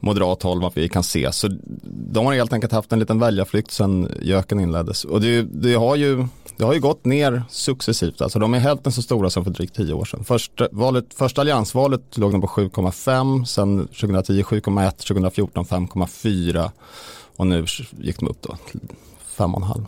moderat 0.00 0.42
håll 0.42 0.60
vad 0.60 0.74
vi 0.74 0.88
kan 0.88 1.02
se. 1.02 1.32
Så 1.32 1.48
de 2.12 2.26
har 2.26 2.34
helt 2.34 2.52
enkelt 2.52 2.72
haft 2.72 2.92
en 2.92 2.98
liten 2.98 3.18
väljarflykt 3.18 3.70
sedan 3.70 4.08
göken 4.22 4.60
inleddes. 4.60 5.04
Och 5.04 5.20
det, 5.20 5.42
det, 5.42 5.74
har 5.74 5.96
ju, 5.96 6.26
det 6.56 6.64
har 6.64 6.74
ju 6.74 6.80
gått 6.80 7.04
ner 7.04 7.42
successivt. 7.50 8.20
Alltså 8.20 8.38
de 8.38 8.54
är 8.54 8.58
hälften 8.58 8.92
så 8.92 9.02
stora 9.02 9.30
som 9.30 9.44
för 9.44 9.50
drygt 9.50 9.76
tio 9.76 9.92
år 9.94 10.04
sedan. 10.04 10.24
Första, 10.24 10.68
valet, 10.72 11.14
första 11.14 11.40
alliansvalet 11.40 12.18
låg 12.18 12.32
de 12.32 12.40
på 12.40 12.46
7,5, 12.46 13.44
sen 13.44 13.86
2010 13.86 14.42
7,1, 14.42 14.90
2014 14.90 15.64
5,4 15.64 16.70
och 17.36 17.46
nu 17.46 17.66
gick 17.98 18.18
de 18.18 18.28
upp 18.28 18.42
då 18.42 18.56
till 18.70 18.80
5,5. 19.36 19.86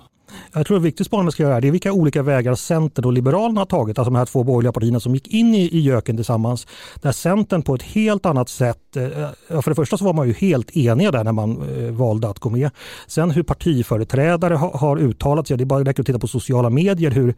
Jag 0.53 0.67
tror 0.67 0.77
det 0.77 0.83
viktigt 0.83 1.07
spanande 1.07 1.33
ska 1.33 1.43
göra 1.43 1.61
det 1.61 1.69
är 1.69 1.73
vilka 1.73 1.93
olika 1.93 2.23
vägar 2.23 2.55
Centern 2.55 3.05
och 3.05 3.13
Liberalerna 3.13 3.61
har 3.61 3.67
tagit, 3.67 3.99
alltså 3.99 4.11
de 4.11 4.19
här 4.19 4.27
två 4.27 4.45
borgerliga 4.45 4.73
partierna 4.73 5.01
som 5.01 5.15
gick 5.15 5.29
in 5.29 5.55
i, 5.55 5.69
i 5.77 5.81
göken 5.81 6.17
tillsammans. 6.17 6.67
Där 7.03 7.13
Centern 7.13 7.63
på 7.63 7.75
ett 7.75 7.83
helt 7.83 8.27
annat 8.27 8.49
sätt, 8.49 8.97
eh, 8.97 9.61
för 9.63 9.71
det 9.71 9.75
första 9.75 9.97
så 9.97 10.05
var 10.05 10.13
man 10.13 10.27
ju 10.27 10.33
helt 10.33 10.77
eniga 10.77 11.11
där 11.11 11.25
när 11.25 11.33
man 11.33 11.63
eh, 11.63 11.93
valde 11.93 12.29
att 12.29 12.39
gå 12.39 12.51
med. 12.51 12.71
Sen 13.07 13.31
hur 13.31 13.43
partiföreträdare 13.43 14.55
har, 14.55 14.71
har 14.71 14.97
uttalat 14.99 15.47
sig, 15.49 15.57
det 15.57 15.65
är 15.65 15.67
bara 15.67 15.91
att 15.91 15.97
titta 15.97 16.19
på 16.19 16.29
sociala 16.29 16.71
medier 16.71 17.11
hur 17.11 17.35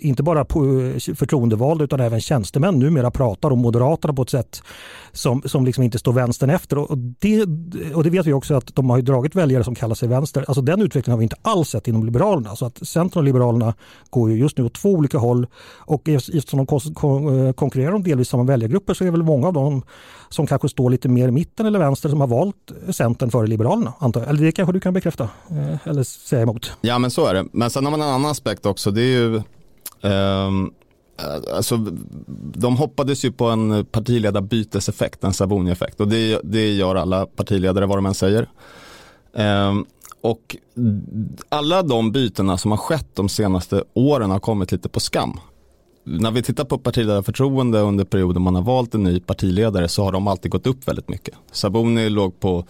inte 0.00 0.22
bara 0.22 0.40
eh, 0.40 0.46
förtroendevalda 1.14 1.84
utan 1.84 2.00
även 2.00 2.20
tjänstemän 2.20 2.78
numera 2.78 3.10
pratar 3.10 3.50
om 3.50 3.58
Moderaterna 3.58 4.14
på 4.14 4.22
ett 4.22 4.30
sätt 4.30 4.62
som, 5.12 5.42
som 5.44 5.64
liksom 5.64 5.84
inte 5.84 5.98
står 5.98 6.12
vänstern 6.12 6.50
efter. 6.50 6.78
Och 6.78 6.98
det, 6.98 7.42
och 7.94 8.04
det 8.04 8.10
vet 8.10 8.26
vi 8.26 8.32
också 8.32 8.54
att 8.54 8.74
de 8.74 8.90
har 8.90 9.00
dragit 9.02 9.34
väljare 9.34 9.64
som 9.64 9.74
kallar 9.74 9.94
sig 9.94 10.08
vänster. 10.08 10.44
Alltså 10.48 10.62
den 10.62 10.82
utvecklingen 10.82 11.14
har 11.14 11.18
vi 11.18 11.24
inte 11.24 11.36
alls 11.42 11.68
sett 11.68 11.88
inom 11.88 12.04
Liberalerna. 12.04 12.29
Så 12.56 12.66
att 12.66 12.88
Centern 12.88 13.18
och 13.18 13.24
Liberalerna 13.24 13.74
går 14.10 14.30
ju 14.30 14.36
just 14.36 14.58
nu 14.58 14.64
åt 14.64 14.74
två 14.74 14.88
olika 14.88 15.18
håll 15.18 15.46
och 15.78 16.08
eftersom 16.08 16.66
de 16.66 17.46
eh, 17.46 17.52
konkurrerar 17.52 17.92
om 17.92 18.02
delvis 18.02 18.28
samma 18.28 18.42
väljargrupper 18.42 18.94
så 18.94 19.04
är 19.04 19.06
det 19.06 19.12
väl 19.12 19.22
många 19.22 19.46
av 19.46 19.52
dem 19.52 19.82
som 20.28 20.46
kanske 20.46 20.68
står 20.68 20.90
lite 20.90 21.08
mer 21.08 21.28
i 21.28 21.30
mitten 21.30 21.66
eller 21.66 21.78
vänster 21.78 22.08
som 22.08 22.20
har 22.20 22.28
valt 22.28 22.72
Centern 22.90 23.30
före 23.30 23.46
Liberalerna. 23.46 23.92
Antar 23.98 24.20
jag. 24.20 24.30
Eller 24.30 24.42
det 24.42 24.52
kanske 24.52 24.72
du 24.72 24.80
kan 24.80 24.94
bekräfta 24.94 25.28
eh, 25.50 25.88
eller 25.88 26.02
säga 26.02 26.42
emot. 26.42 26.72
Ja 26.80 26.98
men 26.98 27.10
så 27.10 27.26
är 27.26 27.34
det. 27.34 27.44
Men 27.52 27.70
sen 27.70 27.84
har 27.84 27.90
man 27.90 28.02
en 28.02 28.08
annan 28.08 28.30
aspekt 28.30 28.66
också. 28.66 28.90
Det 28.90 29.02
är 29.02 29.18
ju 29.18 29.42
um 30.02 30.72
Alltså, 31.54 31.76
de 32.54 32.76
hoppades 32.76 33.24
ju 33.24 33.32
på 33.32 33.44
en 33.44 33.84
partiledarbyteseffekt, 33.84 35.24
en 35.24 35.32
Savoni-effekt 35.32 36.00
och 36.00 36.08
det, 36.08 36.40
det 36.44 36.72
gör 36.72 36.94
alla 36.94 37.26
partiledare 37.26 37.86
vad 37.86 37.98
de 37.98 38.06
än 38.06 38.14
säger. 38.14 38.48
Um, 39.32 39.86
och 40.20 40.56
alla 41.48 41.82
de 41.82 42.12
bytena 42.12 42.58
som 42.58 42.70
har 42.70 42.78
skett 42.78 43.08
de 43.14 43.28
senaste 43.28 43.84
åren 43.94 44.30
har 44.30 44.40
kommit 44.40 44.72
lite 44.72 44.88
på 44.88 45.00
skam. 45.00 45.40
När 46.04 46.30
vi 46.30 46.42
tittar 46.42 46.64
på 46.64 46.78
partiledarförtroende 46.78 47.80
under 47.80 48.04
perioden 48.04 48.42
man 48.42 48.54
har 48.54 48.62
valt 48.62 48.94
en 48.94 49.02
ny 49.02 49.20
partiledare 49.20 49.88
så 49.88 50.04
har 50.04 50.12
de 50.12 50.28
alltid 50.28 50.50
gått 50.50 50.66
upp 50.66 50.88
väldigt 50.88 51.08
mycket. 51.08 51.34
Sabuni 51.52 52.08
låg 52.08 52.40
på 52.40 52.64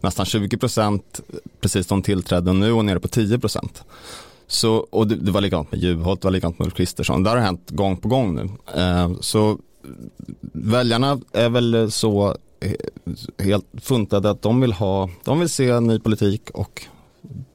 nästan 0.00 0.26
20 0.26 0.56
procent 0.56 1.20
precis 1.60 1.86
då 1.86 1.94
hon 1.94 2.02
tillträdde 2.02 2.50
och 2.50 2.56
nu 2.56 2.66
är 2.66 2.70
hon 2.70 2.86
nere 2.86 3.00
på 3.00 3.08
10 3.08 3.38
procent. 3.38 3.84
Så, 4.46 4.86
och 4.90 5.06
det, 5.06 5.14
det, 5.14 5.30
var 5.30 5.40
likadant 5.40 5.72
med 5.72 5.80
Juholt, 5.80 6.20
det 6.20 6.26
var 6.26 6.32
likadant 6.32 6.58
med 6.58 6.66
Ulf 6.66 6.74
Kristersson. 6.74 7.22
Det 7.22 7.30
har 7.30 7.36
hänt 7.36 7.70
gång 7.70 7.96
på 7.96 8.08
gång 8.08 8.34
nu. 8.34 8.50
Eh, 8.80 9.12
så 9.20 9.58
väljarna 10.52 11.20
är 11.32 11.48
väl 11.48 11.90
så 11.90 12.36
helt 13.38 13.66
funtade 13.80 14.30
att 14.30 14.42
de 14.42 14.60
vill 14.60 14.72
ha, 14.72 15.10
de 15.24 15.40
vill 15.40 15.48
se 15.48 15.80
ny 15.80 15.98
politik 15.98 16.50
och 16.50 16.86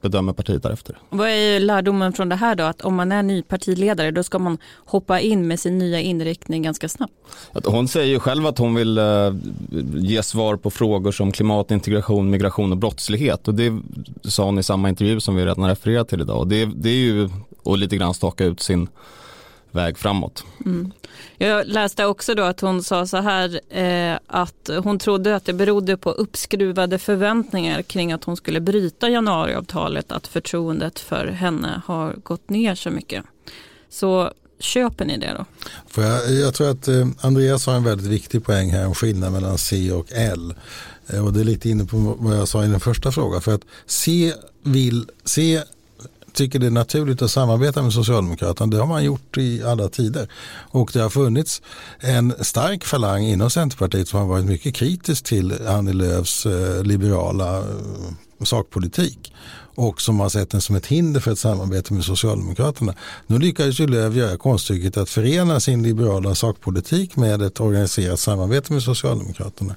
bedömer 0.01 0.33
partiet 0.33 0.63
därefter. 0.63 0.97
Vad 1.09 1.29
är 1.29 1.59
lärdomen 1.59 2.13
från 2.13 2.29
det 2.29 2.35
här 2.35 2.55
då? 2.55 2.63
Att 2.63 2.81
om 2.81 2.95
man 2.95 3.11
är 3.11 3.23
ny 3.23 3.41
partiledare 3.41 4.11
då 4.11 4.23
ska 4.23 4.39
man 4.39 4.57
hoppa 4.85 5.19
in 5.19 5.47
med 5.47 5.59
sin 5.59 5.77
nya 5.77 5.99
inriktning 5.99 6.61
ganska 6.61 6.89
snabbt? 6.89 7.13
Hon 7.65 7.87
säger 7.87 8.07
ju 8.07 8.19
själv 8.19 8.47
att 8.47 8.57
hon 8.57 8.75
vill 8.75 8.97
uh, 8.97 9.35
ge 9.95 10.23
svar 10.23 10.55
på 10.55 10.71
frågor 10.71 11.11
som 11.11 11.31
klimat, 11.31 11.71
integration, 11.71 12.29
migration 12.29 12.71
och 12.71 12.77
brottslighet. 12.77 13.47
Och 13.47 13.55
det 13.55 13.81
sa 14.23 14.45
hon 14.45 14.59
i 14.59 14.63
samma 14.63 14.89
intervju 14.89 15.19
som 15.19 15.35
vi 15.35 15.45
redan 15.45 15.67
refererat 15.67 16.07
till 16.07 16.21
idag. 16.21 16.39
Och 16.39 16.47
det, 16.47 16.65
det 16.65 16.89
är 16.89 16.93
ju 16.93 17.29
att 17.65 17.79
lite 17.79 17.97
grann 17.97 18.13
staka 18.13 18.45
ut 18.45 18.59
sin 18.59 18.87
väg 19.71 19.97
framåt. 19.97 20.43
Mm. 20.65 20.91
Jag 21.37 21.67
läste 21.67 22.05
också 22.05 22.35
då 22.35 22.43
att 22.43 22.59
hon 22.61 22.83
sa 22.83 23.07
så 23.07 23.17
här 23.17 23.59
eh, 23.77 24.19
att 24.27 24.69
hon 24.83 24.99
trodde 24.99 25.35
att 25.35 25.45
det 25.45 25.53
berodde 25.53 25.97
på 25.97 26.11
uppskruvade 26.11 26.99
förväntningar 26.99 27.81
kring 27.81 28.11
att 28.11 28.23
hon 28.23 28.37
skulle 28.37 28.59
bryta 28.59 29.09
januariavtalet 29.09 30.11
att 30.11 30.27
förtroendet 30.27 30.99
för 30.99 31.27
henne 31.27 31.81
har 31.85 32.15
gått 32.23 32.49
ner 32.49 32.75
så 32.75 32.89
mycket. 32.89 33.25
Så 33.89 34.31
köper 34.59 35.05
ni 35.05 35.17
det 35.17 35.33
då? 35.37 35.45
För 35.87 36.01
jag, 36.01 36.31
jag 36.31 36.53
tror 36.53 36.69
att 36.69 36.87
eh, 36.87 37.07
Andreas 37.21 37.65
har 37.65 37.73
en 37.73 37.83
väldigt 37.83 38.07
viktig 38.07 38.45
poäng 38.45 38.69
här 38.69 38.87
om 38.87 38.95
skillnaden 38.95 39.33
mellan 39.33 39.57
C 39.57 39.91
och 39.91 40.07
L. 40.11 40.53
Eh, 41.07 41.25
och 41.25 41.33
det 41.33 41.39
är 41.39 41.43
lite 41.43 41.69
inne 41.69 41.85
på 41.85 41.97
vad 41.97 42.37
jag 42.37 42.47
sa 42.47 42.65
i 42.65 42.67
den 42.67 42.79
första 42.79 43.11
frågan. 43.11 43.41
För 43.41 43.53
att 43.53 43.65
C 43.85 44.33
vill, 44.63 45.09
C 45.25 45.61
tycker 46.33 46.59
det 46.59 46.65
är 46.65 46.71
naturligt 46.71 47.21
att 47.21 47.31
samarbeta 47.31 47.81
med 47.81 47.93
Socialdemokraterna. 47.93 48.71
Det 48.71 48.77
har 48.77 48.87
man 48.87 49.03
gjort 49.03 49.37
i 49.37 49.63
alla 49.63 49.89
tider. 49.89 50.27
Och 50.71 50.89
det 50.93 50.99
har 50.99 51.09
funnits 51.09 51.61
en 51.99 52.33
stark 52.39 52.83
falang 52.83 53.23
inom 53.23 53.49
Centerpartiet 53.49 54.07
som 54.07 54.19
har 54.19 54.27
varit 54.27 54.45
mycket 54.45 54.75
kritisk 54.75 55.23
till 55.23 55.67
Annie 55.67 55.93
Lööfs 55.93 56.45
eh, 56.45 56.83
liberala 56.83 57.57
eh, 57.57 57.63
sakpolitik 58.43 59.33
och 59.75 60.01
som 60.01 60.19
har 60.19 60.29
sett 60.29 60.49
den 60.49 60.61
som 60.61 60.75
ett 60.75 60.85
hinder 60.85 61.19
för 61.19 61.31
ett 61.31 61.39
samarbete 61.39 61.93
med 61.93 62.03
Socialdemokraterna. 62.03 62.93
Nu 63.27 63.39
lyckades 63.39 63.79
ju 63.79 63.87
Lööf 63.87 64.15
göra 64.15 64.37
konststycket 64.37 64.97
att 64.97 65.09
förena 65.09 65.59
sin 65.59 65.83
liberala 65.83 66.35
sakpolitik 66.35 67.15
med 67.15 67.41
ett 67.41 67.59
organiserat 67.59 68.19
samarbete 68.19 68.73
med 68.73 68.83
Socialdemokraterna. 68.83 69.75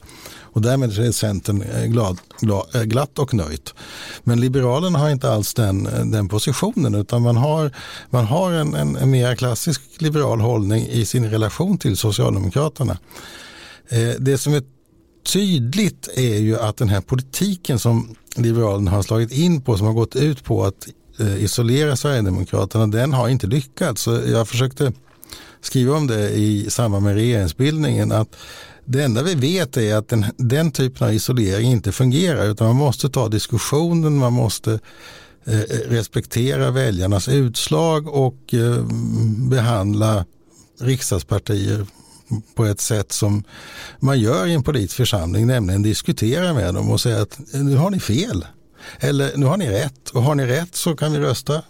Och 0.54 0.62
därmed 0.62 0.99
är 0.99 1.12
Centern 1.12 1.62
eh, 1.62 1.84
glad, 1.84 2.18
glad, 2.40 2.66
eh, 2.75 2.82
glatt 2.82 3.18
och 3.18 3.34
nöjt. 3.34 3.75
Men 4.25 4.40
Liberalerna 4.40 4.99
har 4.99 5.11
inte 5.11 5.30
alls 5.30 5.54
den, 5.54 5.87
eh, 5.87 6.04
den 6.04 6.28
positionen 6.28 6.94
utan 6.94 7.23
man 7.23 7.37
har, 7.37 7.70
man 8.11 8.25
har 8.25 8.52
en, 8.52 8.75
en, 8.75 8.96
en 8.96 9.11
mer 9.11 9.37
klassisk 9.37 9.82
liberal 9.99 10.40
hållning 10.40 10.87
i 10.87 11.04
sin 11.04 11.30
relation 11.30 11.78
till 11.78 11.96
Socialdemokraterna. 11.96 12.99
Det 14.18 14.38
som 14.38 14.54
är 14.54 14.62
tydligt 15.32 16.08
är 16.14 16.38
ju 16.38 16.58
att 16.58 16.76
den 16.76 16.88
här 16.88 17.00
politiken 17.00 17.78
som 17.78 18.14
Liberalerna 18.37 18.90
har 18.90 19.02
slagit 19.02 19.32
in 19.32 19.61
på 19.61 19.76
som 19.76 19.87
har 19.87 19.94
gått 19.94 20.16
ut 20.16 20.44
på 20.44 20.64
att 20.64 20.88
isolera 21.38 21.96
Sverigedemokraterna 21.96 22.87
den 22.87 23.12
har 23.12 23.28
inte 23.28 23.46
lyckats. 23.46 24.02
Så 24.02 24.11
jag 24.26 24.49
försökte 24.49 24.92
skriva 25.61 25.96
om 25.96 26.06
det 26.06 26.30
i 26.30 26.70
samband 26.70 27.04
med 27.04 27.14
regeringsbildningen 27.14 28.12
att 28.12 28.37
det 28.85 29.03
enda 29.03 29.23
vi 29.23 29.35
vet 29.35 29.76
är 29.76 29.97
att 29.97 30.09
den, 30.09 30.25
den 30.37 30.71
typen 30.71 31.07
av 31.07 31.14
isolering 31.14 31.71
inte 31.71 31.93
fungerar 31.93 32.47
utan 32.47 32.67
man 32.67 32.76
måste 32.76 33.09
ta 33.09 33.29
diskussionen, 33.29 34.19
man 34.19 34.33
måste 34.33 34.79
eh, 35.45 35.61
eh, 35.61 35.79
respektera 35.88 36.71
väljarnas 36.71 37.29
utslag 37.29 38.09
och 38.09 38.55
eh, 38.55 38.85
behandla 39.50 40.25
riksdagspartier 40.81 41.87
på 42.55 42.64
ett 42.64 42.81
sätt 42.81 43.12
som 43.12 43.45
man 44.00 44.21
gör 44.21 44.47
i 44.47 44.55
en 44.55 44.62
politisk 44.62 44.97
församling, 44.97 45.47
nämligen 45.47 45.83
diskutera 45.83 46.55
med 46.55 46.75
dem 46.75 46.91
och 46.91 47.00
säga 47.00 47.23
att 47.23 47.38
nu 47.53 47.76
har 47.76 47.91
ni 47.91 48.00
fel. 48.00 48.47
Eller 48.99 49.37
nu 49.37 49.47
har 49.47 49.57
ni 49.57 49.71
rätt 49.71 50.11
och 50.11 50.23
har 50.23 50.35
ni 50.35 50.47
rätt 50.47 50.75
så 50.75 50.97
kan 50.97 51.12
vi 51.12 51.19
rösta 51.19 51.62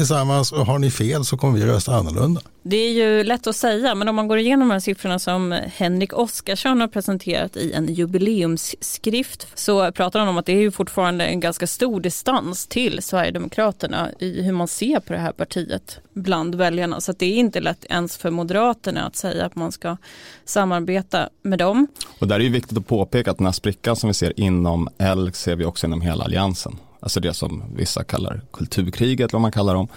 tillsammans 0.00 0.52
och 0.52 0.66
har 0.66 0.78
ni 0.78 0.90
fel 0.90 1.24
så 1.24 1.36
kommer 1.36 1.58
vi 1.58 1.66
rösta 1.66 1.94
annorlunda. 1.94 2.40
Det 2.62 2.76
är 2.76 2.92
ju 2.92 3.24
lätt 3.24 3.46
att 3.46 3.56
säga 3.56 3.94
men 3.94 4.08
om 4.08 4.16
man 4.16 4.28
går 4.28 4.38
igenom 4.38 4.68
de 4.68 4.72
här 4.72 4.80
siffrorna 4.80 5.18
som 5.18 5.58
Henrik 5.76 6.12
Oskarsson 6.12 6.80
har 6.80 6.88
presenterat 6.88 7.56
i 7.56 7.72
en 7.72 7.94
jubileumsskrift 7.94 9.46
så 9.54 9.92
pratar 9.92 10.20
han 10.20 10.28
om 10.28 10.38
att 10.38 10.46
det 10.46 10.52
är 10.52 10.60
ju 10.60 10.70
fortfarande 10.70 11.24
en 11.24 11.40
ganska 11.40 11.66
stor 11.66 12.00
distans 12.00 12.66
till 12.66 13.02
Sverigedemokraterna 13.02 14.08
i 14.18 14.42
hur 14.42 14.52
man 14.52 14.68
ser 14.68 15.00
på 15.00 15.12
det 15.12 15.18
här 15.18 15.32
partiet 15.32 15.98
bland 16.12 16.54
väljarna. 16.54 17.00
Så 17.00 17.12
det 17.12 17.26
är 17.26 17.36
inte 17.36 17.60
lätt 17.60 17.84
ens 17.84 18.16
för 18.16 18.30
Moderaterna 18.30 19.06
att 19.06 19.16
säga 19.16 19.46
att 19.46 19.56
man 19.56 19.72
ska 19.72 19.96
samarbeta 20.44 21.28
med 21.42 21.58
dem. 21.58 21.86
Och 22.18 22.28
där 22.28 22.36
är 22.36 22.40
ju 22.40 22.48
viktigt 22.48 22.78
att 22.78 22.86
påpeka 22.86 23.30
att 23.30 23.38
den 23.38 23.46
här 23.46 23.52
sprickan 23.52 23.96
som 23.96 24.08
vi 24.08 24.14
ser 24.14 24.40
inom 24.40 24.88
L 24.98 25.30
ser 25.34 25.56
vi 25.56 25.64
också 25.64 25.86
inom 25.86 26.00
hela 26.00 26.24
alliansen. 26.24 26.78
Alltså 27.00 27.20
det 27.20 27.34
som 27.34 27.62
vissa 27.76 28.04
kallar 28.04 28.40
kulturkriget, 28.52 29.32
vad 29.32 29.42
man 29.42 29.52
kallar 29.52 29.74
dem. 29.74 29.88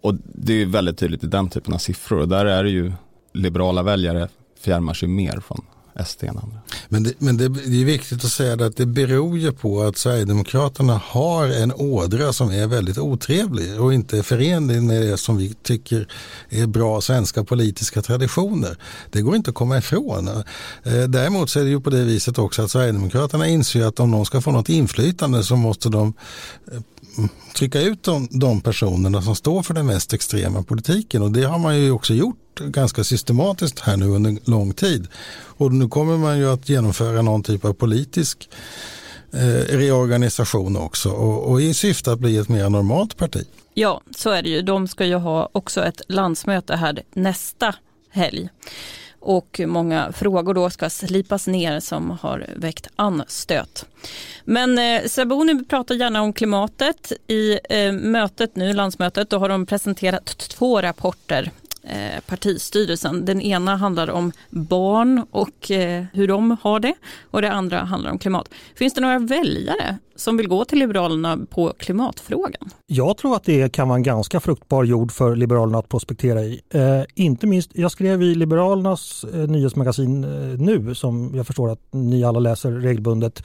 Och 0.00 0.14
det 0.24 0.62
är 0.62 0.66
väldigt 0.66 0.98
tydligt 0.98 1.24
i 1.24 1.26
den 1.26 1.50
typen 1.50 1.74
av 1.74 1.78
siffror. 1.78 2.20
Och 2.20 2.28
där 2.28 2.46
är 2.46 2.64
det 2.64 2.70
ju 2.70 2.92
liberala 3.32 3.82
väljare 3.82 4.28
fjärmar 4.60 4.94
sig 4.94 5.08
mer 5.08 5.40
från 5.40 5.64
SD 6.04 6.24
än 6.24 6.38
andra. 6.38 6.58
Men, 6.88 7.02
det, 7.02 7.12
men 7.18 7.36
det, 7.36 7.48
det, 7.48 7.80
är 7.80 7.84
viktigt 7.84 8.24
att 8.24 8.30
säga 8.30 8.66
att 8.66 8.76
det 8.76 8.86
beror 8.86 9.38
ju 9.38 9.52
på 9.52 9.82
att 9.82 9.96
Sverigedemokraterna 9.96 11.00
har 11.04 11.46
en 11.46 11.72
ådra 11.72 12.32
som 12.32 12.50
är 12.50 12.66
väldigt 12.66 12.98
otrevlig 12.98 13.80
och 13.80 13.94
inte 13.94 14.22
förenlig 14.22 14.82
med 14.82 15.02
det 15.02 15.16
som 15.16 15.36
vi 15.36 15.54
tycker 15.62 16.08
är 16.48 16.66
bra 16.66 17.00
svenska 17.00 17.44
politiska 17.44 18.02
traditioner. 18.02 18.76
Det 19.10 19.22
går 19.22 19.36
inte 19.36 19.50
att 19.50 19.56
komma 19.56 19.78
ifrån. 19.78 20.28
Eh, 20.82 21.02
däremot 21.08 21.50
så 21.50 21.60
är 21.60 21.64
det 21.64 21.70
ju 21.70 21.80
på 21.80 21.90
det 21.90 22.04
viset 22.04 22.38
också 22.38 22.62
att 22.62 22.70
Sverigedemokraterna 22.70 23.48
inser 23.48 23.86
att 23.86 24.00
om 24.00 24.10
de 24.10 24.24
ska 24.24 24.40
få 24.40 24.50
något 24.50 24.68
inflytande 24.68 25.44
så 25.44 25.56
måste 25.56 25.88
de 25.88 26.14
eh, 26.72 26.80
trycka 27.56 27.80
ut 27.80 28.02
de, 28.02 28.28
de 28.30 28.60
personerna 28.60 29.22
som 29.22 29.36
står 29.36 29.62
för 29.62 29.74
den 29.74 29.86
mest 29.86 30.12
extrema 30.12 30.62
politiken 30.62 31.22
och 31.22 31.30
det 31.30 31.42
har 31.42 31.58
man 31.58 31.78
ju 31.78 31.90
också 31.90 32.14
gjort 32.14 32.36
gjort 32.60 32.72
ganska 32.72 33.04
systematiskt 33.04 33.80
här 33.80 33.96
nu 33.96 34.06
under 34.06 34.50
lång 34.50 34.72
tid. 34.72 35.08
Och 35.58 35.72
nu 35.72 35.88
kommer 35.88 36.16
man 36.16 36.38
ju 36.38 36.52
att 36.52 36.68
genomföra 36.68 37.22
någon 37.22 37.42
typ 37.42 37.64
av 37.64 37.72
politisk 37.72 38.48
eh, 39.32 39.76
reorganisation 39.76 40.76
också 40.76 41.10
och, 41.10 41.50
och 41.50 41.62
i 41.62 41.74
syfte 41.74 42.12
att 42.12 42.18
bli 42.18 42.36
ett 42.36 42.48
mer 42.48 42.70
normalt 42.70 43.16
parti. 43.16 43.46
Ja, 43.74 44.00
så 44.16 44.30
är 44.30 44.42
det 44.42 44.48
ju. 44.48 44.62
De 44.62 44.88
ska 44.88 45.06
ju 45.06 45.14
ha 45.14 45.48
också 45.52 45.84
ett 45.84 46.00
landsmöte 46.08 46.76
här 46.76 47.02
nästa 47.14 47.74
helg 48.10 48.48
och 49.20 49.60
många 49.66 50.12
frågor 50.12 50.54
då 50.54 50.70
ska 50.70 50.90
slipas 50.90 51.46
ner 51.46 51.80
som 51.80 52.10
har 52.10 52.46
väckt 52.56 52.88
anstöt. 52.96 53.86
Men 54.44 54.78
eh, 54.78 55.06
Sabuni 55.06 55.64
pratar 55.64 55.94
gärna 55.94 56.22
om 56.22 56.32
klimatet. 56.32 57.12
I 57.26 57.58
eh, 57.70 57.92
mötet 57.92 58.56
nu, 58.56 58.72
landsmötet, 58.72 59.30
då 59.30 59.38
har 59.38 59.48
de 59.48 59.66
presenterat 59.66 60.26
två 60.26 60.82
rapporter 60.82 61.50
Eh, 61.88 62.20
partistyrelsen. 62.26 63.24
Den 63.24 63.40
ena 63.40 63.76
handlar 63.76 64.10
om 64.10 64.32
barn 64.50 65.26
och 65.30 65.70
eh, 65.70 66.04
hur 66.12 66.28
de 66.28 66.56
har 66.62 66.80
det 66.80 66.94
och 67.30 67.42
det 67.42 67.52
andra 67.52 67.78
handlar 67.78 68.10
om 68.10 68.18
klimat. 68.18 68.48
Finns 68.74 68.94
det 68.94 69.00
några 69.00 69.18
väljare 69.18 69.98
som 70.16 70.36
vill 70.36 70.48
gå 70.48 70.64
till 70.64 70.78
Liberalerna 70.78 71.38
på 71.50 71.72
klimatfrågan? 71.78 72.70
Jag 72.86 73.16
tror 73.16 73.36
att 73.36 73.44
det 73.44 73.72
kan 73.72 73.88
vara 73.88 73.96
en 73.96 74.02
ganska 74.02 74.40
fruktbar 74.40 74.84
jord 74.84 75.12
för 75.12 75.36
Liberalerna 75.36 75.78
att 75.78 75.88
prospektera 75.88 76.42
i. 76.42 76.60
Eh, 76.70 77.02
inte 77.14 77.46
minst, 77.46 77.70
jag 77.74 77.90
skrev 77.90 78.22
i 78.22 78.34
Liberalernas 78.34 79.24
eh, 79.34 79.40
nyhetsmagasin 79.40 80.24
eh, 80.24 80.30
nu, 80.58 80.94
som 80.94 81.34
jag 81.34 81.46
förstår 81.46 81.70
att 81.70 81.80
ni 81.90 82.24
alla 82.24 82.38
läser 82.38 82.72
regelbundet, 82.72 83.42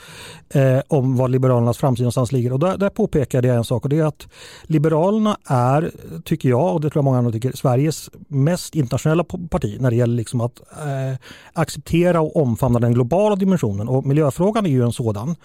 eh, 0.49 0.79
om 0.87 1.17
var 1.17 1.27
Liberalernas 1.27 1.77
framtid 1.77 2.03
någonstans 2.03 2.31
ligger. 2.31 2.53
Och 2.53 2.59
där, 2.59 2.77
där 2.77 2.89
påpekade 2.89 3.47
jag 3.47 3.57
en 3.57 3.63
sak 3.63 3.83
och 3.83 3.89
det 3.89 3.99
är 3.99 4.05
att 4.05 4.27
Liberalerna 4.63 5.37
är, 5.45 5.91
tycker 6.25 6.49
jag 6.49 6.73
och 6.73 6.81
det 6.81 6.89
tror 6.89 6.99
jag 6.99 7.05
många 7.05 7.17
andra 7.17 7.31
tycker, 7.31 7.51
Sveriges 7.51 8.09
mest 8.31 8.75
internationella 8.75 9.23
parti 9.23 9.77
när 9.79 9.89
det 9.89 9.95
gäller 9.95 10.15
liksom 10.15 10.41
att 10.41 10.59
eh, 10.71 11.17
acceptera 11.53 12.21
och 12.21 12.35
omfamna 12.35 12.79
den 12.79 12.93
globala 12.93 13.35
dimensionen 13.35 13.89
och 13.89 14.05
miljöfrågan 14.05 14.65
är 14.65 14.69
ju 14.69 14.83
en 14.83 14.91
sådan. 14.91 15.35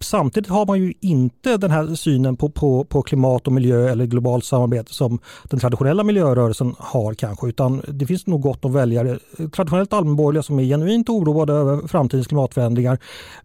Samtidigt 0.00 0.50
har 0.50 0.66
man 0.66 0.78
ju 0.80 0.92
inte 1.00 1.56
den 1.56 1.70
här 1.70 1.94
synen 1.94 2.36
på, 2.36 2.48
på, 2.48 2.84
på 2.84 3.02
klimat 3.02 3.46
och 3.46 3.52
miljö 3.52 3.88
eller 3.88 4.06
globalt 4.06 4.44
samarbete 4.44 4.94
som 4.94 5.18
den 5.44 5.60
traditionella 5.60 6.04
miljörörelsen 6.04 6.74
har 6.78 7.14
kanske 7.14 7.46
utan 7.46 7.82
det 7.88 8.06
finns 8.06 8.26
nog 8.26 8.42
gott 8.42 8.64
om 8.64 8.72
väljare, 8.72 9.18
traditionellt 9.36 9.92
allmänborgerliga 9.92 10.42
som 10.42 10.58
är 10.58 10.64
genuint 10.64 11.08
oroade 11.08 11.52
över 11.52 11.88
framtidens 11.88 12.26
klimatförändringar 12.26 12.98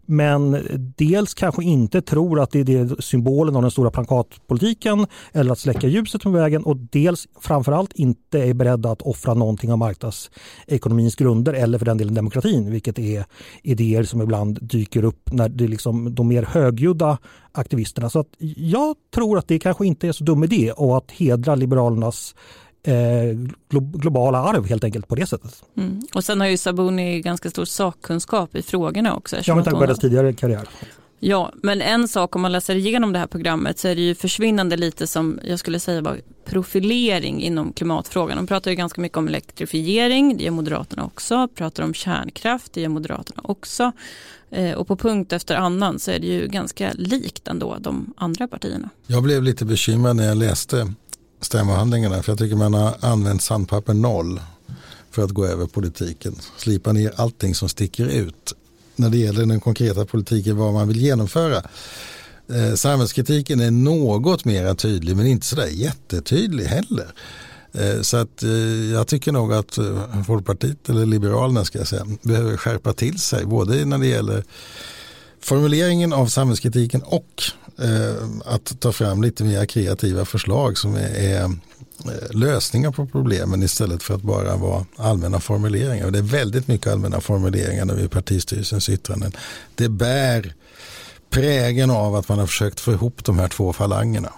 men 0.06 0.58
dels 0.96 1.34
kanske 1.34 1.64
inte 1.64 2.02
tror 2.02 2.40
att 2.40 2.50
det 2.50 2.60
är 2.60 2.64
det 2.64 3.02
symbolen 3.02 3.56
av 3.56 3.62
den 3.62 3.70
stora 3.70 3.90
plakatpolitiken 3.90 5.06
eller 5.32 5.52
att 5.52 5.58
släcka 5.58 5.86
ljuset 5.86 6.22
på 6.22 6.30
vägen 6.30 6.62
och 6.62 6.76
dels 6.76 7.28
framförallt 7.40 7.92
inte 7.92 8.38
är 8.38 8.54
beredda 8.54 8.89
att 8.90 9.02
offra 9.02 9.34
någonting 9.34 9.72
av 9.72 9.78
marknadsekonomins 9.78 11.16
grunder 11.16 11.52
eller 11.52 11.78
för 11.78 11.86
den 11.86 11.98
delen 11.98 12.14
demokratin, 12.14 12.70
vilket 12.70 12.98
är 12.98 13.24
idéer 13.62 14.02
som 14.02 14.22
ibland 14.22 14.58
dyker 14.62 15.04
upp 15.04 15.32
när 15.32 15.48
det 15.48 15.64
är 15.64 15.68
liksom 15.68 16.14
de 16.14 16.28
mer 16.28 16.42
högljudda 16.42 17.18
aktivisterna. 17.52 18.10
Så 18.10 18.18
att 18.18 18.28
jag 18.56 18.96
tror 19.14 19.38
att 19.38 19.48
det 19.48 19.58
kanske 19.58 19.86
inte 19.86 20.08
är 20.08 20.12
så 20.12 20.24
dum 20.24 20.44
idé 20.44 20.72
och 20.72 20.96
att 20.96 21.10
hedra 21.10 21.54
Liberalernas 21.54 22.34
eh, 22.82 23.36
globala 23.92 24.38
arv 24.38 24.68
helt 24.68 24.84
enkelt 24.84 25.08
på 25.08 25.14
det 25.14 25.26
sättet. 25.26 25.62
Mm. 25.76 26.00
Och 26.14 26.24
sen 26.24 26.40
har 26.40 26.48
ju 26.48 26.56
Sabuni 26.56 27.20
ganska 27.20 27.50
stor 27.50 27.64
sakkunskap 27.64 28.54
i 28.56 28.62
frågorna 28.62 29.16
också. 29.16 29.36
Ja, 29.44 29.54
med 29.54 29.64
tanke 29.64 29.78
på 29.78 29.84
hennes 29.84 29.98
tidigare 29.98 30.32
karriär. 30.32 30.68
Ja, 31.22 31.52
men 31.62 31.82
en 31.82 32.08
sak 32.08 32.36
om 32.36 32.42
man 32.42 32.52
läser 32.52 32.74
igenom 32.74 33.12
det 33.12 33.18
här 33.18 33.26
programmet 33.26 33.78
så 33.78 33.88
är 33.88 33.94
det 33.94 34.00
ju 34.00 34.14
försvinnande 34.14 34.76
lite 34.76 35.06
som 35.06 35.40
jag 35.44 35.58
skulle 35.58 35.80
säga 35.80 36.00
var 36.00 36.20
profilering 36.44 37.42
inom 37.42 37.72
klimatfrågan. 37.72 38.36
De 38.36 38.46
pratar 38.46 38.70
ju 38.70 38.76
ganska 38.76 39.00
mycket 39.00 39.18
om 39.18 39.28
elektrifiering, 39.28 40.36
det 40.36 40.44
gör 40.44 40.50
Moderaterna 40.50 41.04
också. 41.04 41.48
Pratar 41.54 41.82
om 41.82 41.94
kärnkraft, 41.94 42.72
det 42.72 42.80
gör 42.80 42.88
Moderaterna 42.88 43.42
också. 43.44 43.92
Eh, 44.50 44.72
och 44.72 44.88
på 44.88 44.96
punkt 44.96 45.32
efter 45.32 45.54
annan 45.54 45.98
så 45.98 46.10
är 46.10 46.18
det 46.18 46.26
ju 46.26 46.48
ganska 46.48 46.92
likt 46.94 47.48
ändå 47.48 47.76
de 47.80 48.14
andra 48.16 48.48
partierna. 48.48 48.90
Jag 49.06 49.22
blev 49.22 49.42
lite 49.42 49.64
bekymrad 49.64 50.16
när 50.16 50.28
jag 50.28 50.36
läste 50.36 50.92
stämmohandlingarna 51.40 52.22
för 52.22 52.32
jag 52.32 52.38
tycker 52.38 52.56
man 52.56 52.74
har 52.74 52.94
använt 53.00 53.42
sandpapper 53.42 53.94
noll 53.94 54.40
för 55.10 55.24
att 55.24 55.30
gå 55.30 55.46
över 55.46 55.66
politiken. 55.66 56.34
Slipa 56.56 56.92
ner 56.92 57.12
allting 57.16 57.54
som 57.54 57.68
sticker 57.68 58.06
ut 58.06 58.54
när 59.00 59.10
det 59.10 59.18
gäller 59.18 59.46
den 59.46 59.60
konkreta 59.60 60.04
politiken 60.04 60.56
vad 60.56 60.72
man 60.72 60.88
vill 60.88 61.00
genomföra. 61.00 61.62
Eh, 62.52 62.74
samhällskritiken 62.74 63.60
är 63.60 63.70
något 63.70 64.44
mer 64.44 64.74
tydlig 64.74 65.16
men 65.16 65.26
inte 65.26 65.46
sådär 65.46 65.66
jättetydlig 65.66 66.64
heller. 66.64 67.06
Eh, 67.72 68.00
så 68.00 68.16
att 68.16 68.42
eh, 68.42 68.50
jag 68.92 69.06
tycker 69.06 69.32
nog 69.32 69.52
att 69.52 69.78
eh, 69.78 70.22
Folkpartiet 70.26 70.88
eller 70.88 71.06
Liberalerna 71.06 71.64
ska 71.64 71.78
jag 71.78 71.88
säga 71.88 72.06
behöver 72.22 72.56
skärpa 72.56 72.92
till 72.92 73.18
sig 73.18 73.44
både 73.44 73.84
när 73.84 73.98
det 73.98 74.06
gäller 74.06 74.44
formuleringen 75.40 76.12
av 76.12 76.26
samhällskritiken 76.26 77.02
och 77.02 77.42
eh, 77.78 78.24
att 78.44 78.80
ta 78.80 78.92
fram 78.92 79.22
lite 79.22 79.44
mer 79.44 79.66
kreativa 79.66 80.24
förslag 80.24 80.78
som 80.78 80.94
är, 80.94 81.14
är 81.14 81.50
Eh, 82.04 82.36
lösningar 82.36 82.90
på 82.90 83.06
problemen 83.06 83.62
istället 83.62 84.02
för 84.02 84.14
att 84.14 84.22
bara 84.22 84.56
vara 84.56 84.84
allmänna 84.96 85.40
formuleringar. 85.40 86.06
Och 86.06 86.12
det 86.12 86.18
är 86.18 86.22
väldigt 86.22 86.68
mycket 86.68 86.92
allmänna 86.92 87.20
formuleringar 87.20 87.84
nu 87.84 88.00
i 88.00 88.08
partistyrelsens 88.08 88.88
yttranden. 88.88 89.32
Det 89.74 89.88
bär 89.88 90.54
prägen 91.30 91.90
av 91.90 92.14
att 92.14 92.28
man 92.28 92.38
har 92.38 92.46
försökt 92.46 92.80
få 92.80 92.92
ihop 92.92 93.24
de 93.24 93.38
här 93.38 93.48
två 93.48 93.72
falangerna. 93.72 94.32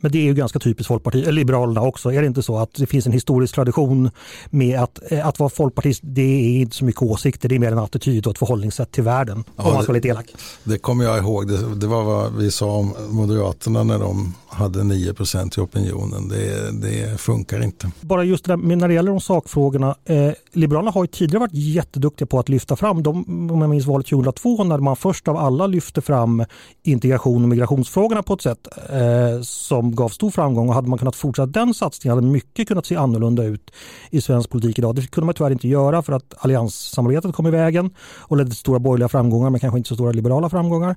Men 0.00 0.12
det 0.12 0.18
är 0.18 0.22
ju 0.22 0.34
ganska 0.34 0.58
typiskt 0.58 0.88
Folkpartiet, 0.88 1.22
eller 1.22 1.32
Liberalerna 1.32 1.82
också. 1.82 2.12
Är 2.12 2.20
det 2.20 2.26
inte 2.26 2.42
så 2.42 2.58
att 2.58 2.74
det 2.74 2.86
finns 2.86 3.06
en 3.06 3.12
historisk 3.12 3.54
tradition 3.54 4.10
med 4.50 4.80
att, 4.80 5.12
eh, 5.12 5.26
att 5.26 5.38
vara 5.38 5.50
folkpartist, 5.50 6.00
det 6.04 6.22
är 6.22 6.60
inte 6.60 6.76
så 6.76 6.84
mycket 6.84 7.02
åsikter, 7.02 7.48
det 7.48 7.54
är 7.54 7.58
mer 7.58 7.72
en 7.72 7.78
attityd 7.78 8.26
och 8.26 8.32
ett 8.32 8.38
förhållningssätt 8.38 8.92
till 8.92 9.02
världen. 9.02 9.44
Ja, 9.56 9.64
om 9.64 9.72
man 9.72 9.82
ska 9.82 9.92
vara 9.92 9.96
lite 9.96 10.08
elak. 10.08 10.26
Det 10.64 10.78
kommer 10.78 11.04
jag 11.04 11.18
ihåg, 11.18 11.48
det, 11.48 11.74
det, 11.74 11.86
var 11.86 12.04
vad 12.04 12.36
vi 12.36 12.50
sa 12.50 12.66
om 12.66 12.94
Moderaterna 13.08 13.82
när 13.82 13.98
de 13.98 14.34
hade 14.48 14.80
9% 14.80 15.58
i 15.58 15.62
opinionen. 15.62 16.28
Det, 16.28 16.70
det, 16.72 17.20
funkar 17.20 17.62
inte. 17.62 17.90
Bara 18.00 18.24
just 18.24 18.44
det 18.44 18.52
där, 18.52 18.76
när 18.76 18.88
det 18.88 18.94
gäller 18.94 19.10
de 19.10 19.20
sakfrågorna. 19.20 19.96
Eh, 20.04 20.30
Liberalerna 20.52 20.90
har 20.90 21.04
ju 21.04 21.06
tidigare 21.06 21.40
varit 21.40 21.54
jätteduktiga 21.54 22.26
på 22.26 22.38
att 22.38 22.48
lyfta 22.48 22.76
fram, 22.76 23.02
de, 23.02 23.24
om 23.52 23.60
jag 23.60 23.70
minns 23.70 23.86
valet 23.86 24.06
2002, 24.06 24.64
när 24.64 24.78
man 24.78 24.96
först 24.96 25.28
av 25.28 25.36
alla 25.36 25.66
lyfte 25.66 26.00
fram 26.00 26.44
integration 26.82 27.42
och 27.42 27.48
migrationsfrågorna 27.48 28.22
på 28.22 28.34
ett 28.34 28.42
sätt 28.42 28.68
eh, 28.90 29.42
som 29.42 29.87
gav 29.94 30.08
stor 30.08 30.30
framgång 30.30 30.68
och 30.68 30.74
hade 30.74 30.88
man 30.88 30.98
kunnat 30.98 31.16
fortsätta 31.16 31.46
den 31.46 31.74
satsningen 31.74 32.16
hade 32.16 32.28
mycket 32.28 32.68
kunnat 32.68 32.86
se 32.86 32.96
annorlunda 32.96 33.44
ut 33.44 33.70
i 34.10 34.20
svensk 34.20 34.50
politik 34.50 34.78
idag. 34.78 34.94
Det 34.94 35.10
kunde 35.10 35.26
man 35.26 35.34
tyvärr 35.34 35.50
inte 35.50 35.68
göra 35.68 36.02
för 36.02 36.12
att 36.12 36.34
allianssamarbetet 36.38 37.34
kom 37.34 37.46
i 37.46 37.50
vägen 37.50 37.90
och 38.00 38.36
ledde 38.36 38.50
till 38.50 38.58
stora 38.58 38.78
borgerliga 38.78 39.08
framgångar 39.08 39.50
men 39.50 39.60
kanske 39.60 39.78
inte 39.78 39.88
så 39.88 39.94
stora 39.94 40.12
liberala 40.12 40.48
framgångar. 40.48 40.96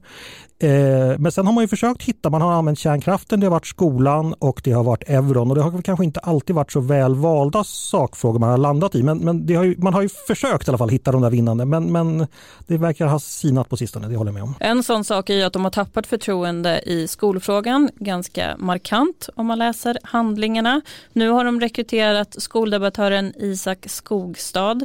Eh, 0.62 1.18
men 1.20 1.32
sen 1.32 1.46
har 1.46 1.54
man 1.54 1.64
ju 1.64 1.68
försökt 1.68 2.04
hitta, 2.04 2.30
man 2.30 2.42
har 2.42 2.52
använt 2.54 2.80
kärnkraften, 2.80 3.40
det 3.40 3.46
har 3.46 3.52
varit 3.52 3.68
skolan 3.68 4.34
och 4.34 4.62
det 4.64 4.72
har 4.72 4.84
varit 4.84 5.10
euron 5.10 5.50
och 5.50 5.56
det 5.56 5.62
har 5.62 5.82
kanske 5.82 6.06
inte 6.06 6.20
alltid 6.20 6.56
varit 6.56 6.72
så 6.72 6.80
väl 6.80 7.16
valda 7.16 7.64
sakfrågor 7.64 8.40
man 8.40 8.50
har 8.50 8.58
landat 8.58 8.96
i 8.96 9.04
men, 9.04 9.18
men 9.18 9.56
har 9.56 9.64
ju, 9.64 9.76
man 9.78 9.94
har 9.94 10.02
ju 10.02 10.10
försökt 10.28 10.68
i 10.68 10.72
alla 10.72 10.78
fall 10.78 10.90
hitta 10.90 11.12
de 11.12 11.22
där 11.22 11.30
vinnande 11.30 11.66
men, 11.66 11.92
men 11.92 12.28
det 12.68 12.78
verkar 12.78 13.08
ha 13.08 13.20
sinat 13.20 13.70
på 13.70 13.78
sistone, 13.78 14.08
det 14.08 14.16
håller 14.16 14.32
jag 14.32 14.34
med 14.34 14.44
om. 14.44 14.56
En 14.60 14.84
sån 14.84 15.04
sak 15.04 15.30
är 15.30 15.34
ju 15.34 15.44
att 15.44 15.54
de 15.54 15.64
har 15.64 15.72
tappat 15.72 16.08
förtroende 16.08 16.82
i 16.86 17.08
skolfrågan 17.08 17.90
ganska 17.96 18.56
markant 18.58 19.30
om 19.36 19.46
man 19.46 19.60
läser 19.60 19.98
handlingarna. 20.04 20.82
Nu 21.14 21.30
har 21.30 21.46
de 21.46 21.60
rekryterat 21.60 22.36
skoldebattören 22.42 23.34
Isak 23.38 23.86
Skogstad 23.90 24.80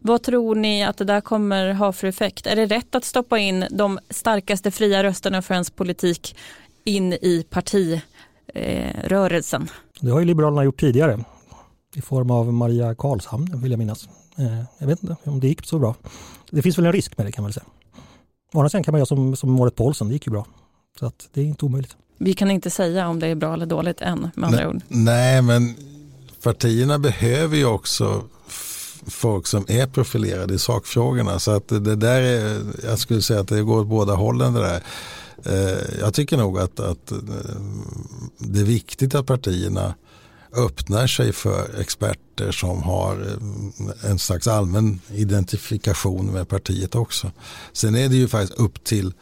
vad 0.00 0.22
tror 0.22 0.54
ni 0.54 0.84
att 0.84 0.96
det 0.96 1.04
där 1.04 1.20
kommer 1.20 1.72
ha 1.72 1.92
för 1.92 2.06
effekt? 2.06 2.46
Är 2.46 2.56
det 2.56 2.66
rätt 2.66 2.94
att 2.94 3.04
stoppa 3.04 3.38
in 3.38 3.64
de 3.70 3.98
starkaste 4.10 4.70
fria 4.70 5.02
rösterna 5.02 5.42
för 5.42 5.54
ens 5.54 5.70
politik 5.70 6.36
in 6.84 7.12
i 7.12 7.46
partirörelsen? 7.50 9.68
Det 10.00 10.10
har 10.10 10.20
ju 10.20 10.26
Liberalerna 10.26 10.64
gjort 10.64 10.80
tidigare 10.80 11.24
i 11.94 12.00
form 12.00 12.30
av 12.30 12.52
Maria 12.52 12.94
Karlshamn 12.94 13.62
vill 13.62 13.70
jag 13.70 13.78
minnas. 13.78 14.08
Eh, 14.38 14.62
jag 14.78 14.86
vet 14.86 15.02
inte 15.02 15.16
om 15.24 15.40
det 15.40 15.48
gick 15.48 15.66
så 15.66 15.78
bra. 15.78 15.94
Det 16.50 16.62
finns 16.62 16.78
väl 16.78 16.86
en 16.86 16.92
risk 16.92 17.18
med 17.18 17.26
det 17.26 17.32
kan 17.32 17.42
man 17.42 17.48
väl 17.48 17.54
säga. 17.54 17.66
Å 18.52 18.58
andra 18.58 18.68
sidan 18.68 18.84
kan 18.84 18.92
man 18.92 18.98
göra 18.98 19.06
som, 19.06 19.36
som 19.36 19.52
Marit 19.52 19.76
Paulsen, 19.76 20.08
det 20.08 20.14
gick 20.14 20.26
ju 20.26 20.32
bra. 20.32 20.46
Så 20.98 21.06
att 21.06 21.28
det 21.32 21.40
är 21.40 21.44
inte 21.44 21.64
omöjligt. 21.64 21.96
Vi 22.18 22.34
kan 22.34 22.50
inte 22.50 22.70
säga 22.70 23.08
om 23.08 23.20
det 23.20 23.26
är 23.26 23.34
bra 23.34 23.54
eller 23.54 23.66
dåligt 23.66 24.00
än 24.00 24.30
med 24.34 24.46
andra 24.46 24.68
ord. 24.68 24.80
Nej, 24.88 25.42
men 25.42 25.74
partierna 26.42 26.98
behöver 26.98 27.56
ju 27.56 27.66
också 27.66 28.24
folk 29.06 29.46
som 29.46 29.64
är 29.68 29.86
profilerade 29.86 30.54
i 30.54 30.58
sakfrågorna. 30.58 31.38
Så 31.38 31.50
att 31.50 31.68
det 31.68 31.96
där 31.96 32.22
är, 32.22 32.62
jag 32.84 32.98
skulle 32.98 33.22
säga 33.22 33.40
att 33.40 33.48
det 33.48 33.62
går 33.62 33.80
åt 33.80 33.86
båda 33.86 34.14
hållen 34.14 34.54
det 34.54 34.60
där. 34.60 34.82
Eh, 35.44 36.00
jag 36.00 36.14
tycker 36.14 36.36
nog 36.36 36.58
att, 36.58 36.80
att 36.80 37.12
eh, 37.12 37.18
det 38.38 38.60
är 38.60 38.64
viktigt 38.64 39.14
att 39.14 39.26
partierna 39.26 39.94
öppnar 40.52 41.06
sig 41.06 41.32
för 41.32 41.80
experter 41.80 42.52
som 42.52 42.82
har 42.82 43.12
eh, 43.12 44.10
en 44.10 44.18
slags 44.18 44.48
allmän 44.48 45.00
identifikation 45.08 46.26
med 46.26 46.48
partiet 46.48 46.94
också. 46.94 47.30
Sen 47.72 47.94
är 47.94 48.08
det 48.08 48.16
ju 48.16 48.28
faktiskt 48.28 48.60
upp 48.60 48.84
till 48.84 49.12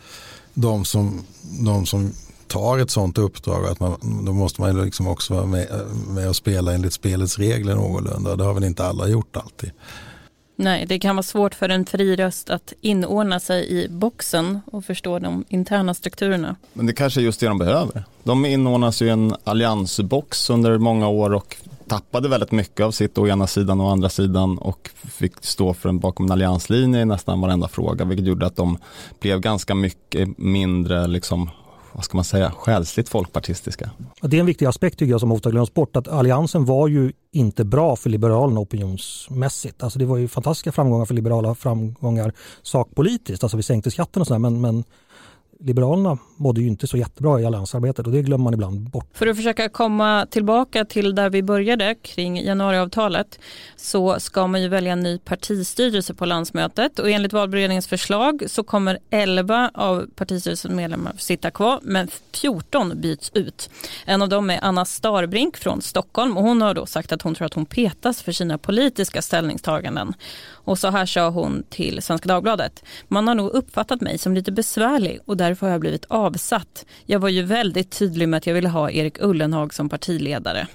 de 0.54 0.84
som, 0.84 1.24
de 1.42 1.86
som 1.86 2.12
tar 2.48 2.78
ett 2.78 2.90
sånt 2.90 3.18
uppdrag 3.18 3.66
att 3.66 3.80
man, 3.80 4.24
då 4.26 4.32
måste 4.32 4.60
man 4.60 4.84
liksom 4.84 5.08
också 5.08 5.34
vara 5.34 5.46
med, 5.46 5.66
med 6.08 6.28
och 6.28 6.36
spela 6.36 6.74
enligt 6.74 6.92
spelets 6.92 7.38
regler 7.38 7.74
någorlunda. 7.74 8.36
Det 8.36 8.44
har 8.44 8.54
väl 8.54 8.64
inte 8.64 8.84
alla 8.84 9.08
gjort 9.08 9.36
alltid. 9.36 9.70
Nej, 10.60 10.86
det 10.86 10.98
kan 10.98 11.16
vara 11.16 11.22
svårt 11.22 11.54
för 11.54 11.68
en 11.68 11.86
fri 11.86 12.16
röst 12.16 12.50
att 12.50 12.72
inordna 12.80 13.40
sig 13.40 13.68
i 13.70 13.88
boxen 13.88 14.60
och 14.66 14.84
förstå 14.84 15.18
de 15.18 15.44
interna 15.48 15.94
strukturerna. 15.94 16.56
Men 16.72 16.86
det 16.86 16.92
kanske 16.92 17.20
är 17.20 17.22
just 17.22 17.40
det 17.40 17.46
de 17.46 17.58
behöver. 17.58 18.04
De 18.22 18.46
inordnas 18.46 19.02
i 19.02 19.08
en 19.08 19.34
alliansbox 19.44 20.50
under 20.50 20.78
många 20.78 21.08
år 21.08 21.34
och 21.34 21.56
tappade 21.88 22.28
väldigt 22.28 22.52
mycket 22.52 22.86
av 22.86 22.90
sitt 22.90 23.18
å 23.18 23.28
ena 23.28 23.46
sidan 23.46 23.80
och 23.80 23.90
andra 23.90 24.08
sidan 24.08 24.58
och 24.58 24.90
fick 25.04 25.32
stå 25.40 25.74
för 25.74 25.88
en, 25.88 25.98
bakom 25.98 26.26
en 26.26 26.32
allianslinje 26.32 27.00
i 27.00 27.04
nästan 27.04 27.40
varenda 27.40 27.68
fråga, 27.68 28.04
vilket 28.04 28.26
gjorde 28.26 28.46
att 28.46 28.56
de 28.56 28.78
blev 29.20 29.40
ganska 29.40 29.74
mycket 29.74 30.38
mindre 30.38 31.06
liksom, 31.06 31.50
vad 31.98 32.04
ska 32.04 32.16
man 32.16 32.24
säga, 32.24 32.50
själsligt 32.50 33.08
folkpartistiska. 33.08 33.90
Det 34.20 34.36
är 34.36 34.40
en 34.40 34.46
viktig 34.46 34.66
aspekt 34.66 34.98
tycker 34.98 35.10
jag 35.10 35.20
som 35.20 35.32
ofta 35.32 35.50
glöms 35.50 35.74
bort 35.74 35.96
att 35.96 36.08
alliansen 36.08 36.64
var 36.64 36.88
ju 36.88 37.12
inte 37.32 37.64
bra 37.64 37.96
för 37.96 38.10
Liberalerna 38.10 38.60
opinionsmässigt. 38.60 39.82
Alltså 39.82 39.98
det 39.98 40.04
var 40.04 40.16
ju 40.16 40.28
fantastiska 40.28 40.72
framgångar 40.72 41.04
för 41.04 41.14
liberala 41.14 41.54
framgångar 41.54 42.32
sakpolitiskt. 42.62 43.44
Alltså 43.44 43.56
vi 43.56 43.62
sänkte 43.62 43.90
skatten 43.90 44.20
och 44.20 44.26
sådär 44.26 44.38
men, 44.38 44.60
men 44.60 44.84
Liberalerna 45.60 46.18
mådde 46.36 46.60
ju 46.60 46.68
inte 46.68 46.86
så 46.86 46.96
jättebra 46.96 47.40
i 47.40 47.44
alliansarbetet 47.44 48.06
och 48.06 48.12
det 48.12 48.22
glömmer 48.22 48.44
man 48.44 48.54
ibland 48.54 48.90
bort. 48.90 49.06
För 49.12 49.26
att 49.26 49.36
försöka 49.36 49.68
komma 49.68 50.26
tillbaka 50.30 50.84
till 50.84 51.14
där 51.14 51.30
vi 51.30 51.42
började 51.42 51.94
kring 52.02 52.40
januariavtalet 52.44 53.38
så 53.76 54.20
ska 54.20 54.46
man 54.46 54.62
ju 54.62 54.68
välja 54.68 54.92
en 54.92 55.00
ny 55.00 55.18
partistyrelse 55.18 56.14
på 56.14 56.26
landsmötet 56.26 56.98
och 56.98 57.10
enligt 57.10 57.32
valberedningens 57.32 57.86
förslag 57.86 58.42
så 58.46 58.62
kommer 58.62 58.98
11 59.10 59.70
av 59.74 60.06
partistyrelsens 60.14 60.74
medlemmar 60.74 61.14
sitta 61.18 61.50
kvar 61.50 61.80
men 61.82 62.08
14 62.32 63.00
byts 63.00 63.30
ut. 63.34 63.70
En 64.04 64.22
av 64.22 64.28
dem 64.28 64.50
är 64.50 64.58
Anna 64.62 64.84
Starbrink 64.84 65.56
från 65.56 65.82
Stockholm 65.82 66.36
och 66.36 66.42
hon 66.42 66.62
har 66.62 66.74
då 66.74 66.86
sagt 66.86 67.12
att 67.12 67.22
hon 67.22 67.34
tror 67.34 67.46
att 67.46 67.54
hon 67.54 67.66
petas 67.66 68.22
för 68.22 68.32
sina 68.32 68.58
politiska 68.58 69.22
ställningstaganden. 69.22 70.14
Och 70.68 70.78
så 70.78 70.90
här 70.90 71.06
sa 71.06 71.28
hon 71.28 71.62
till 71.70 72.02
Svenska 72.02 72.28
Dagbladet. 72.28 72.84
Man 73.08 73.28
har 73.28 73.34
nog 73.34 73.50
uppfattat 73.50 74.00
mig 74.00 74.18
som 74.18 74.34
lite 74.34 74.52
besvärlig 74.52 75.20
och 75.24 75.36
därför 75.36 75.66
har 75.66 75.72
jag 75.72 75.80
blivit 75.80 76.04
avsatt. 76.08 76.86
Jag 77.06 77.18
var 77.18 77.28
ju 77.28 77.42
väldigt 77.42 77.90
tydlig 77.90 78.28
med 78.28 78.38
att 78.38 78.46
jag 78.46 78.54
ville 78.54 78.68
ha 78.68 78.90
Erik 78.90 79.18
Ullenhag 79.20 79.74
som 79.74 79.88
partiledare. 79.88 80.66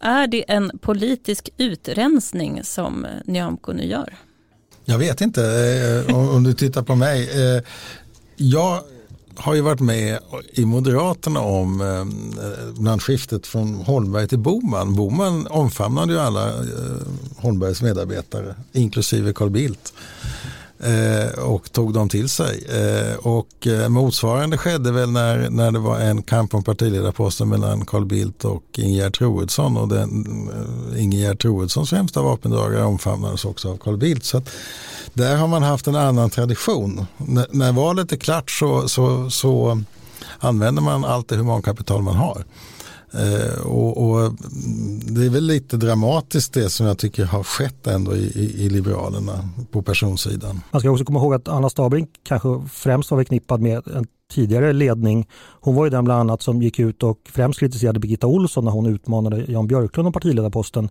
Är 0.00 0.26
det 0.26 0.50
en 0.50 0.78
politisk 0.78 1.48
utrensning 1.56 2.64
som 2.64 3.06
Nyamko 3.24 3.72
nu 3.72 3.84
gör? 3.84 4.14
Jag 4.84 4.98
vet 4.98 5.20
inte 5.20 5.42
eh, 6.08 6.34
om 6.34 6.44
du 6.44 6.52
tittar 6.52 6.82
på 6.82 6.94
mig. 6.94 7.22
Eh, 7.22 7.62
jag 8.36 8.82
har 9.38 9.54
ju 9.54 9.60
varit 9.60 9.80
med 9.80 10.18
i 10.52 10.64
Moderaterna 10.64 11.40
om 11.40 11.80
eh, 11.80 12.80
bland 12.80 13.02
skiftet 13.02 13.46
från 13.46 13.74
Holmberg 13.74 14.28
till 14.28 14.38
Boman. 14.38 14.94
Boman 14.94 15.46
omfamnade 15.46 16.12
ju 16.12 16.18
alla 16.18 16.48
eh, 16.48 16.54
Holmbergs 17.36 17.82
medarbetare, 17.82 18.54
inklusive 18.72 19.32
Carl 19.32 19.50
Bildt. 19.50 19.92
Eh, 20.80 21.38
och 21.38 21.72
tog 21.72 21.92
dem 21.94 22.08
till 22.08 22.28
sig. 22.28 22.64
Eh, 22.68 23.16
och 23.16 23.66
eh, 23.66 23.88
motsvarande 23.88 24.58
skedde 24.58 24.92
väl 24.92 25.10
när, 25.10 25.50
när 25.50 25.70
det 25.70 25.78
var 25.78 26.00
en 26.00 26.22
kamp 26.22 26.54
om 26.54 26.64
partiledarposten 26.64 27.48
mellan 27.48 27.86
Carl 27.86 28.04
Bildt 28.04 28.44
och 28.44 28.64
Ingegerd 28.76 29.18
Troedsson 29.18 29.76
och 29.76 29.88
den, 29.88 30.26
eh, 30.94 31.02
Ingegerd 31.02 31.40
Troedssons 31.40 31.90
främsta 31.90 32.22
vapendragare 32.22 32.84
omfamnades 32.84 33.44
också 33.44 33.70
av 33.70 33.76
Carl 33.76 33.96
Bildt. 33.96 34.24
Så 34.24 34.38
att, 34.38 34.50
där 35.14 35.36
har 35.36 35.48
man 35.48 35.62
haft 35.62 35.86
en 35.86 35.96
annan 35.96 36.30
tradition. 36.30 37.06
N 37.18 37.44
när 37.50 37.72
valet 37.72 38.12
är 38.12 38.16
klart 38.16 38.50
så, 38.50 38.88
så, 38.88 39.30
så 39.30 39.82
använder 40.38 40.82
man 40.82 41.04
allt 41.04 41.28
det 41.28 41.36
humankapital 41.36 42.02
man 42.02 42.16
har. 42.16 42.44
Eh, 43.12 43.66
och, 43.66 44.10
och, 44.10 44.20
mm, 44.20 45.00
Det 45.14 45.26
är 45.26 45.30
väl 45.30 45.44
lite 45.44 45.76
dramatiskt 45.76 46.52
det 46.52 46.70
som 46.70 46.86
jag 46.86 46.98
tycker 46.98 47.24
har 47.24 47.42
skett 47.42 47.86
ändå 47.86 48.16
i, 48.16 48.32
i, 48.34 48.64
i 48.64 48.70
Liberalerna 48.70 49.48
på 49.70 49.82
personsidan. 49.82 50.60
Man 50.70 50.80
ska 50.80 50.90
också 50.90 51.04
komma 51.04 51.18
ihåg 51.18 51.34
att 51.34 51.48
Anna 51.48 51.70
Stabring 51.70 52.06
kanske 52.22 52.62
främst 52.70 53.10
var 53.10 53.18
förknippad 53.18 53.60
med 53.60 53.88
en 53.88 54.06
tidigare 54.30 54.72
ledning. 54.72 55.28
Hon 55.60 55.74
var 55.74 55.84
ju 55.84 55.90
den 55.90 56.04
bland 56.04 56.20
annat 56.20 56.42
som 56.42 56.62
gick 56.62 56.78
ut 56.78 57.02
och 57.02 57.18
främst 57.32 57.60
kritiserade 57.60 58.00
Birgitta 58.00 58.26
Olsson 58.26 58.64
när 58.64 58.72
hon 58.72 58.86
utmanade 58.86 59.44
Jan 59.48 59.66
Björklund 59.66 60.06
om 60.06 60.12
partiledarposten 60.12 60.88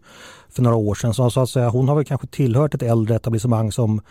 för 0.49 0.63
några 0.63 0.75
år 0.75 0.95
sedan. 0.95 1.13
Så, 1.13 1.29
så 1.29 1.39
att 1.39 1.49
säga, 1.49 1.69
hon 1.69 1.87
har 1.87 1.95
väl 1.95 2.05
kanske 2.05 2.27
tillhört 2.27 2.73
ett 2.73 2.83
äldre 2.83 3.15
etablissemang 3.15 3.71
som 3.71 4.01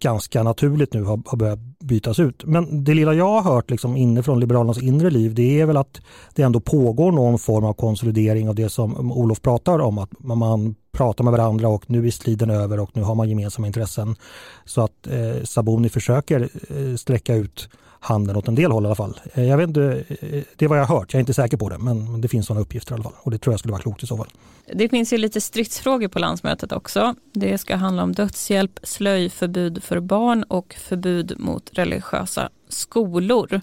ganska 0.00 0.42
naturligt 0.42 0.92
nu 0.92 1.02
har, 1.02 1.22
har 1.26 1.38
börjat 1.38 1.58
bytas 1.84 2.18
ut. 2.18 2.44
Men 2.44 2.84
det 2.84 2.94
lilla 2.94 3.14
jag 3.14 3.40
har 3.40 3.54
hört 3.54 3.70
liksom 3.70 3.96
inifrån 3.96 4.40
Liberalernas 4.40 4.82
inre 4.82 5.10
liv 5.10 5.34
det 5.34 5.60
är 5.60 5.66
väl 5.66 5.76
att 5.76 6.00
det 6.34 6.42
ändå 6.42 6.60
pågår 6.60 7.12
någon 7.12 7.38
form 7.38 7.64
av 7.64 7.72
konsolidering 7.72 8.48
av 8.48 8.54
det 8.54 8.68
som 8.68 9.12
Olof 9.12 9.40
pratar 9.40 9.78
om. 9.78 9.98
Att 9.98 10.10
man 10.18 10.74
pratar 10.92 11.24
med 11.24 11.32
varandra 11.32 11.68
och 11.68 11.90
nu 11.90 12.06
är 12.06 12.10
striden 12.10 12.50
över 12.50 12.80
och 12.80 12.90
nu 12.92 13.02
har 13.02 13.14
man 13.14 13.28
gemensamma 13.28 13.66
intressen. 13.66 14.16
Så 14.64 14.80
att 14.80 15.06
eh, 15.06 15.44
Saboni 15.44 15.88
försöker 15.88 16.40
eh, 16.40 16.96
sträcka 16.96 17.34
ut 17.34 17.68
handen 18.04 18.36
åt 18.36 18.48
en 18.48 18.54
del 18.54 18.72
håll 18.72 18.84
i 18.84 18.86
alla 18.86 18.94
fall. 18.94 19.20
Eh, 19.34 19.44
jag 19.44 19.56
vet 19.56 19.68
inte, 19.68 20.04
eh, 20.08 20.42
det 20.56 20.64
är 20.64 20.68
vad 20.68 20.78
jag 20.78 20.84
har 20.84 20.98
hört, 20.98 21.12
jag 21.12 21.18
är 21.18 21.20
inte 21.20 21.34
säker 21.34 21.56
på 21.56 21.68
det 21.68 21.78
men 21.78 22.20
det 22.20 22.28
finns 22.28 22.46
sådana 22.46 22.60
uppgifter 22.60 22.92
i 22.92 22.94
alla 22.94 23.02
fall 23.02 23.12
och 23.16 23.30
det 23.30 23.38
tror 23.38 23.52
jag 23.52 23.58
skulle 23.60 23.72
vara 23.72 23.82
klokt 23.82 24.02
i 24.02 24.06
så 24.06 24.16
fall. 24.16 24.28
Det 24.74 24.88
finns 24.88 25.12
ju 25.12 25.18
lite 25.18 25.40
stridsfrågor 25.40 26.08
på 26.08 26.18
landsmötet 26.18 26.72
också. 26.72 27.14
Det 27.32 27.58
ska 27.58 27.76
handla 27.76 28.02
om 28.02 28.12
dödshjälp, 28.12 28.78
slöjförbud 28.82 29.82
för 29.82 30.00
barn 30.00 30.42
och 30.42 30.74
förbud 30.88 31.34
mot 31.38 31.70
religiösa 31.72 32.48
skolor. 32.68 33.60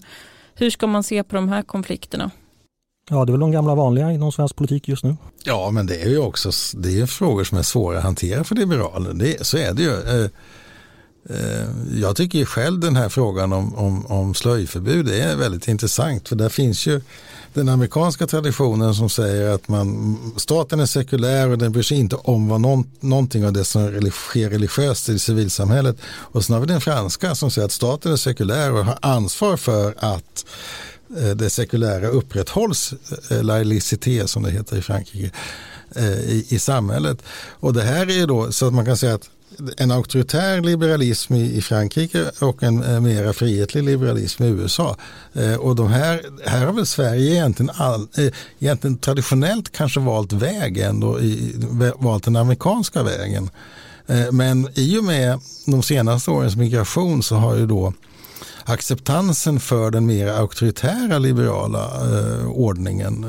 Hur 0.54 0.70
ska 0.70 0.86
man 0.86 1.02
se 1.02 1.24
på 1.24 1.36
de 1.36 1.48
här 1.48 1.62
konflikterna? 1.62 2.30
Ja, 3.10 3.24
det 3.24 3.30
är 3.30 3.32
väl 3.32 3.40
de 3.40 3.50
gamla 3.50 3.74
vanliga 3.74 4.12
inom 4.12 4.32
svensk 4.32 4.56
politik 4.56 4.88
just 4.88 5.04
nu. 5.04 5.16
Ja, 5.44 5.70
men 5.70 5.86
det 5.86 6.02
är 6.02 6.08
ju 6.08 6.18
också 6.18 6.50
det 6.76 7.00
är 7.00 7.06
frågor 7.06 7.44
som 7.44 7.58
är 7.58 7.62
svåra 7.62 7.98
att 7.98 8.04
hantera 8.04 8.44
för 8.44 8.54
liberaler. 8.54 9.12
Det, 9.14 9.46
så 9.46 9.56
är 9.56 9.74
det 9.74 9.82
ju. 9.82 10.28
Eh, 11.30 12.00
jag 12.00 12.16
tycker 12.16 12.44
själv 12.44 12.80
den 12.80 12.96
här 12.96 13.08
frågan 13.08 13.52
om, 13.52 13.74
om, 13.74 14.06
om 14.06 14.34
slöjförbud 14.34 15.08
är 15.08 15.36
väldigt 15.36 15.68
intressant 15.68 16.28
för 16.28 16.36
där 16.36 16.48
finns 16.48 16.86
ju 16.86 17.00
den 17.54 17.68
amerikanska 17.68 18.26
traditionen 18.26 18.94
som 18.94 19.10
säger 19.10 19.50
att 19.50 19.68
man, 19.68 20.18
staten 20.36 20.80
är 20.80 20.86
sekulär 20.86 21.48
och 21.48 21.58
den 21.58 21.72
bryr 21.72 21.82
sig 21.82 21.98
inte 21.98 22.16
om 22.16 22.48
vad 22.48 22.60
någon, 22.60 22.90
någonting 23.00 23.46
av 23.46 23.52
det 23.52 23.64
som 23.64 24.10
sker 24.10 24.50
religiöst 24.50 25.08
i 25.08 25.18
civilsamhället. 25.18 25.96
Och 26.04 26.44
sen 26.44 26.54
har 26.54 26.60
vi 26.60 26.66
den 26.66 26.80
franska 26.80 27.34
som 27.34 27.50
säger 27.50 27.66
att 27.66 27.72
staten 27.72 28.12
är 28.12 28.16
sekulär 28.16 28.72
och 28.72 28.84
har 28.84 28.98
ansvar 29.02 29.56
för 29.56 29.94
att 29.98 30.46
eh, 31.16 31.30
det 31.30 31.50
sekulära 31.50 32.08
upprätthålls, 32.08 32.94
eh, 33.30 33.42
laïcité 33.42 34.26
som 34.26 34.42
det 34.42 34.50
heter 34.50 34.76
i 34.76 34.82
Frankrike, 34.82 35.30
i, 36.28 36.46
i 36.48 36.58
samhället. 36.58 37.22
Och 37.50 37.72
det 37.72 37.82
här 37.82 38.06
är 38.06 38.14
ju 38.14 38.26
då 38.26 38.52
så 38.52 38.66
att 38.66 38.74
man 38.74 38.84
kan 38.84 38.96
säga 38.96 39.14
att 39.14 39.30
en 39.76 39.90
auktoritär 39.90 40.60
liberalism 40.60 41.34
i, 41.34 41.62
Frankrike 41.62 42.30
och 42.40 42.62
en 42.62 42.82
eh, 42.82 43.00
mera 43.00 43.32
frihetlig 43.32 43.82
liberalism 43.82 44.42
i 44.42 44.46
USA. 44.46 44.96
Eh, 45.32 45.54
och 45.54 45.76
de 45.76 45.88
här, 45.88 46.22
här 46.46 46.66
har 46.66 46.72
väl 46.72 46.86
Sverige 46.86 47.32
egentligen, 47.32 47.70
all, 47.74 48.08
eh, 48.16 48.32
egentligen 48.58 48.98
traditionellt 48.98 49.72
kanske 49.72 50.00
valt 50.00 50.32
väg 50.32 50.78
ändå, 50.78 51.20
i, 51.20 51.54
valt 51.96 52.24
den 52.24 52.36
amerikanska 52.36 53.02
vägen. 53.02 53.50
Eh, 54.06 54.32
men 54.32 54.68
i 54.74 54.98
och 54.98 55.04
med 55.04 55.40
de 55.66 55.82
senaste 55.82 56.30
årens 56.30 56.56
migration 56.56 57.22
så 57.22 57.36
har 57.36 57.56
ju 57.56 57.66
då 57.66 57.92
acceptansen 58.64 59.60
för 59.60 59.90
den 59.90 60.06
mer 60.06 60.26
auktoritära 60.28 61.18
liberala 61.18 61.84
eh, 61.84 62.46
ordningen 62.46 63.24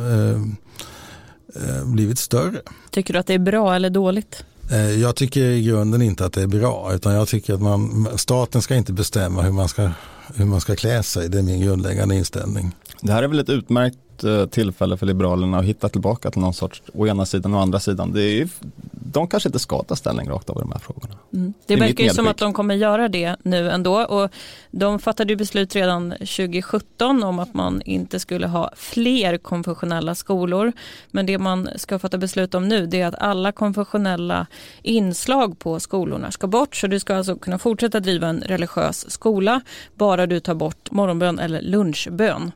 eh, 1.55 1.85
blivit 1.85 2.19
större. 2.19 2.61
Tycker 2.91 3.13
du 3.13 3.19
att 3.19 3.27
det 3.27 3.33
är 3.33 3.39
bra 3.39 3.75
eller 3.75 3.89
dåligt? 3.89 4.43
Eh, 4.71 5.01
jag 5.01 5.15
tycker 5.15 5.41
i 5.41 5.63
grunden 5.63 6.01
inte 6.01 6.25
att 6.25 6.33
det 6.33 6.41
är 6.41 6.47
bra 6.47 6.91
utan 6.93 7.13
jag 7.13 7.27
tycker 7.27 7.53
att 7.53 7.61
man, 7.61 8.07
staten 8.15 8.61
ska 8.61 8.75
inte 8.75 8.93
bestämma 8.93 9.41
hur 9.41 9.51
man 9.51 9.67
ska, 9.67 9.91
hur 10.35 10.45
man 10.45 10.61
ska 10.61 10.75
klä 10.75 11.03
sig. 11.03 11.29
Det 11.29 11.37
är 11.37 11.43
min 11.43 11.61
grundläggande 11.61 12.15
inställning. 12.15 12.71
Det 13.01 13.11
här 13.11 13.23
är 13.23 13.27
väl 13.27 13.39
ett 13.39 13.49
utmärkt 13.49 13.97
eh, 14.23 14.45
tillfälle 14.45 14.97
för 14.97 15.05
Liberalerna 15.05 15.57
att 15.57 15.65
hitta 15.65 15.89
tillbaka 15.89 16.31
till 16.31 16.41
någon 16.41 16.53
sorts 16.53 16.81
å 16.93 17.07
ena 17.07 17.25
sidan 17.25 17.53
och 17.53 17.61
andra 17.61 17.79
sidan. 17.79 18.13
Det 18.13 18.21
är, 18.21 18.49
de 18.91 19.27
kanske 19.27 19.49
inte 19.49 19.59
ska 19.59 19.83
ta 19.83 19.95
ställning 19.95 20.29
rakt 20.29 20.49
av 20.49 20.57
i 20.57 20.59
de 20.59 20.71
här 20.71 20.79
frågorna. 20.79 21.15
Mm. 21.33 21.53
Det, 21.65 21.75
det 21.75 21.81
verkar 21.81 22.03
ju 22.03 22.09
som 22.09 22.27
att 22.27 22.37
de 22.37 22.53
kommer 22.53 22.75
göra 22.75 23.07
det 23.09 23.35
nu 23.43 23.69
ändå 23.69 24.05
och 24.05 24.31
de 24.71 24.99
fattade 24.99 25.35
beslut 25.35 25.75
redan 25.75 26.11
2017 26.11 27.23
om 27.23 27.39
att 27.39 27.53
man 27.53 27.81
inte 27.85 28.19
skulle 28.19 28.47
ha 28.47 28.71
fler 28.75 29.37
konfessionella 29.37 30.15
skolor. 30.15 30.71
Men 31.11 31.25
det 31.25 31.37
man 31.37 31.69
ska 31.75 31.99
fatta 31.99 32.17
beslut 32.17 32.55
om 32.55 32.67
nu 32.67 32.85
det 32.85 33.01
är 33.01 33.07
att 33.07 33.15
alla 33.15 33.51
konfessionella 33.51 34.47
inslag 34.81 35.59
på 35.59 35.79
skolorna 35.79 36.31
ska 36.31 36.47
bort. 36.47 36.75
Så 36.75 36.87
du 36.87 36.99
ska 36.99 37.15
alltså 37.15 37.35
kunna 37.35 37.59
fortsätta 37.59 37.99
driva 37.99 38.27
en 38.27 38.41
religiös 38.41 39.11
skola 39.11 39.61
bara 39.95 40.25
du 40.25 40.39
tar 40.39 40.53
bort 40.53 40.91
morgonbön 40.91 41.39
eller 41.39 41.61
lunchbön. 41.61 42.51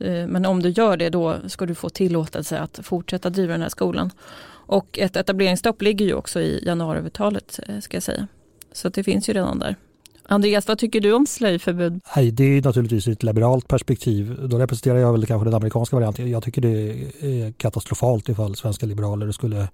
Eh, 0.00 0.26
men 0.26 0.46
om 0.46 0.62
du 0.62 0.68
gör 0.68 0.96
det 0.96 1.10
då 1.10 1.36
ska 1.46 1.66
du 1.66 1.74
få 1.74 1.88
tillåtelse 1.88 2.58
att 2.58 2.80
fortsätta 2.82 3.30
driva 3.30 3.52
den 3.52 3.62
här 3.62 3.68
skolan. 3.68 4.10
Och 4.50 4.98
ett 4.98 5.16
etableringsstopp 5.16 5.82
ligger 5.82 6.06
ju 6.06 6.14
också 6.14 6.40
i 6.40 6.62
januariavtalet 6.66 7.60
eh, 7.68 7.78
ska 7.78 7.96
jag 7.96 8.02
säga. 8.02 8.28
Så 8.72 8.88
det 8.88 9.04
finns 9.04 9.28
ju 9.28 9.32
redan 9.32 9.58
där. 9.58 9.76
Andreas, 10.30 10.68
vad 10.68 10.78
tycker 10.78 11.00
du 11.00 11.12
om 11.12 11.26
slöjförbud? 11.26 12.00
Nej, 12.16 12.30
det 12.30 12.44
är 12.44 12.62
naturligtvis 12.62 13.08
ett 13.08 13.22
liberalt 13.22 13.68
perspektiv. 13.68 14.48
Då 14.48 14.58
representerar 14.58 14.98
jag 14.98 15.12
väl 15.12 15.26
kanske 15.26 15.44
den 15.44 15.54
amerikanska 15.54 15.96
varianten. 15.96 16.30
Jag 16.30 16.42
tycker 16.42 16.62
det 16.62 16.90
är 17.20 17.52
katastrofalt 17.52 18.28
ifall 18.28 18.56
svenska 18.56 18.86
liberaler 18.86 19.32
skulle 19.32 19.68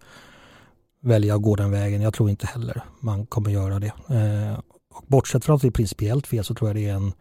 välja 1.00 1.34
att 1.34 1.42
gå 1.42 1.56
den 1.56 1.70
vägen. 1.70 2.02
Jag 2.02 2.14
tror 2.14 2.30
inte 2.30 2.46
heller 2.46 2.82
man 3.00 3.26
kommer 3.26 3.50
göra 3.50 3.78
det. 3.78 3.92
Eh, 4.08 4.58
och 4.94 5.04
bortsett 5.06 5.44
från 5.44 5.56
att 5.56 5.62
det 5.62 5.68
är 5.68 5.72
principiellt 5.72 6.26
fel 6.26 6.44
så 6.44 6.54
tror 6.54 6.68
jag 6.68 6.76
det 6.76 6.88
är 6.88 6.94
en 6.94 7.12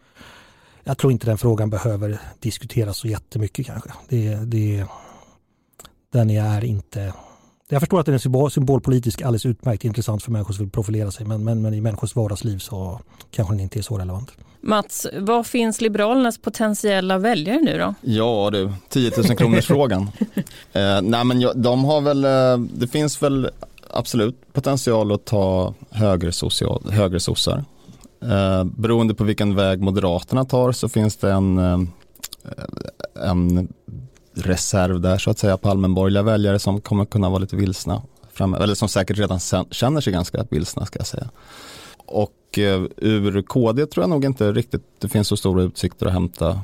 jag 0.84 0.98
tror 0.98 1.12
inte 1.12 1.26
den 1.26 1.38
frågan 1.38 1.69
behöver 1.69 2.19
diskuteras 2.39 2.98
så 2.98 3.08
jättemycket 3.08 3.65
kanske. 3.65 3.89
Det, 4.10 4.36
det, 4.36 4.86
den 6.12 6.30
är 6.30 6.63
inte 6.63 7.13
jag 7.69 7.82
förstår 7.82 8.00
att 8.00 8.06
den 8.06 8.15
är 8.15 8.19
symbol, 8.19 8.52
symbolpolitisk 8.52 9.22
alldeles 9.22 9.46
utmärkt 9.46 9.86
intressant 9.86 10.24
för 10.24 10.32
människor 10.32 10.54
som 10.54 10.65
vill 10.65 10.72
profilera 10.72 11.12
sig 11.12 11.26
men, 11.26 11.43
men, 11.43 11.62
men 11.62 11.74
i 11.74 11.82
människors 11.82 12.15
vardagsliv 12.15 12.58
så 12.58 13.00
kanske 13.32 13.54
den 13.54 13.60
inte 13.60 13.80
är 13.80 13.82
så 13.82 13.98
relevant. 13.98 14.32
Mats, 14.62 15.08
vad 15.19 15.48
finns 15.48 15.82
Liberalernas 15.82 16.38
potentiella 16.38 17.17
väljare 17.17 17.62
nu 17.62 17.78
då? 17.78 17.93
Ja 18.02 18.50
du, 18.52 18.74
10 18.89 19.12
000 19.17 19.38
kronors 19.38 19.65
frågan. 19.67 20.10
eh, 20.74 21.02
nej 21.02 21.24
men 21.26 21.62
de 21.62 21.86
har 21.86 22.02
väl, 22.02 22.26
eh, 22.26 22.58
det 22.74 22.88
finns 22.88 23.24
väl 23.24 23.50
absolut 23.89 24.54
potential 24.54 25.12
att 25.12 25.26
ta 25.26 25.74
höger 25.91 26.32
social, 26.32 26.91
högersossar. 26.91 27.65
Eh, 28.29 28.63
beroende 28.63 29.13
på 29.13 29.23
vilken 29.23 29.55
väg 29.55 29.81
Moderaterna 29.81 30.45
tar 30.45 30.71
så 30.71 30.89
finns 30.89 31.17
det 31.17 31.31
en, 31.31 31.57
eh, 31.57 31.79
en 33.23 33.73
reserv 34.33 35.01
där 35.01 35.17
så 35.17 35.29
att 35.29 35.39
säga 35.39 35.57
på 35.57 35.69
allmänborgerliga 35.69 36.23
väljare 36.23 36.59
som 36.59 36.81
kommer 36.81 37.05
kunna 37.05 37.29
vara 37.29 37.39
lite 37.39 37.55
vilsna. 37.55 38.01
Framöver, 38.33 38.63
eller 38.63 38.75
som 38.75 38.89
säkert 38.89 39.17
redan 39.17 39.39
känner 39.71 40.01
sig 40.01 40.13
ganska 40.13 40.45
vilsna 40.49 40.86
ska 40.86 40.99
jag 40.99 41.07
säga. 41.07 41.29
Och 42.05 42.59
eh, 42.59 42.83
ur 42.97 43.41
KD 43.41 43.86
tror 43.86 44.03
jag 44.03 44.09
nog 44.09 44.25
inte 44.25 44.51
riktigt 44.51 44.83
det 44.99 45.07
finns 45.07 45.27
så 45.27 45.38
stora 45.38 45.63
utsikter 45.63 46.05
att 46.05 46.13
hämta 46.13 46.62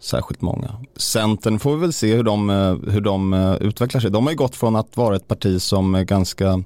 särskilt 0.00 0.40
många. 0.40 0.76
Centern 0.96 1.58
får 1.58 1.74
vi 1.74 1.80
väl 1.80 1.92
se 1.92 2.14
hur 2.14 2.22
de, 2.22 2.50
eh, 2.50 2.92
hur 2.92 3.00
de 3.00 3.32
eh, 3.32 3.54
utvecklar 3.54 4.00
sig. 4.00 4.10
De 4.10 4.24
har 4.24 4.30
ju 4.30 4.36
gått 4.36 4.56
från 4.56 4.76
att 4.76 4.96
vara 4.96 5.16
ett 5.16 5.28
parti 5.28 5.62
som 5.62 5.94
är 5.94 6.04
ganska 6.04 6.62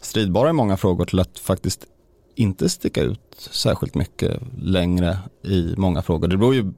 stridbara 0.00 0.50
i 0.50 0.52
många 0.52 0.76
frågor 0.76 1.04
till 1.04 1.20
att 1.20 1.38
faktiskt 1.38 1.86
inte 2.34 2.68
sticka 2.68 3.02
ut 3.02 3.20
särskilt 3.50 3.94
mycket 3.94 4.40
längre 4.58 5.18
i 5.42 5.74
många 5.76 6.02
frågor. 6.02 6.28
Det 6.28 6.36
beror 6.36 6.54
ju 6.54 6.72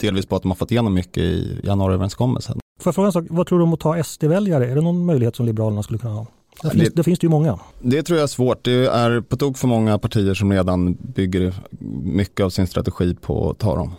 delvis 0.00 0.26
på 0.26 0.36
att 0.36 0.42
de 0.42 0.50
har 0.50 0.56
fått 0.56 0.70
igenom 0.70 0.94
mycket 0.94 1.22
i 1.22 1.60
januariöverenskommelsen. 1.64 2.58
Får 2.80 2.90
jag 2.90 2.94
fråga 2.94 3.06
en 3.06 3.12
sak, 3.12 3.24
vad 3.30 3.46
tror 3.46 3.58
du 3.58 3.62
om 3.62 3.72
att 3.72 3.80
ta 3.80 4.04
SD-väljare? 4.04 4.70
Är 4.70 4.74
det 4.74 4.80
någon 4.80 5.06
möjlighet 5.06 5.36
som 5.36 5.46
Liberalerna 5.46 5.82
skulle 5.82 5.98
kunna 5.98 6.14
ha? 6.14 6.26
Det 6.62 6.70
finns, 6.70 6.92
det, 6.94 7.02
finns 7.02 7.18
det 7.18 7.24
ju 7.24 7.30
många. 7.30 7.58
Det 7.82 8.02
tror 8.02 8.18
jag 8.18 8.22
är 8.22 8.28
svårt. 8.28 8.64
Det 8.64 8.86
är 8.86 9.20
på 9.20 9.36
tok 9.36 9.58
för 9.58 9.68
många 9.68 9.98
partier 9.98 10.34
som 10.34 10.52
redan 10.52 10.94
bygger 10.94 11.54
mycket 12.02 12.44
av 12.44 12.50
sin 12.50 12.66
strategi 12.66 13.14
på 13.14 13.50
att 13.50 13.58
ta 13.58 13.76
dem. 13.76 13.94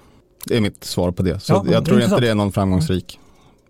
Det 0.45 0.58
är 0.58 0.62
mitt 0.62 0.84
svar 0.84 1.12
på 1.12 1.24
det. 1.24 1.39
Så 1.39 1.54
ja, 1.54 1.65
jag 1.72 1.86
tror 1.86 2.02
inte 2.02 2.19
det 2.19 2.30
är 2.30 2.36
någon 2.36 2.52
framgångsrik 2.52 3.19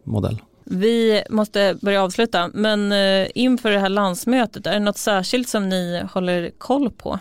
modell. 0.04 0.42
Vi 0.64 1.24
måste 1.30 1.78
börja 1.82 2.04
avsluta, 2.04 2.50
men 2.54 2.92
eh, 2.92 3.28
inför 3.36 3.72
det 3.72 3.80
här 3.80 3.90
landsmötet, 3.90 4.68
är 4.68 4.74
det 4.74 4.80
något 4.80 4.98
särskilt 4.98 5.50
som 5.50 5.70
ni 5.70 6.04
håller 6.14 6.52
koll 6.58 6.92
på? 6.92 7.20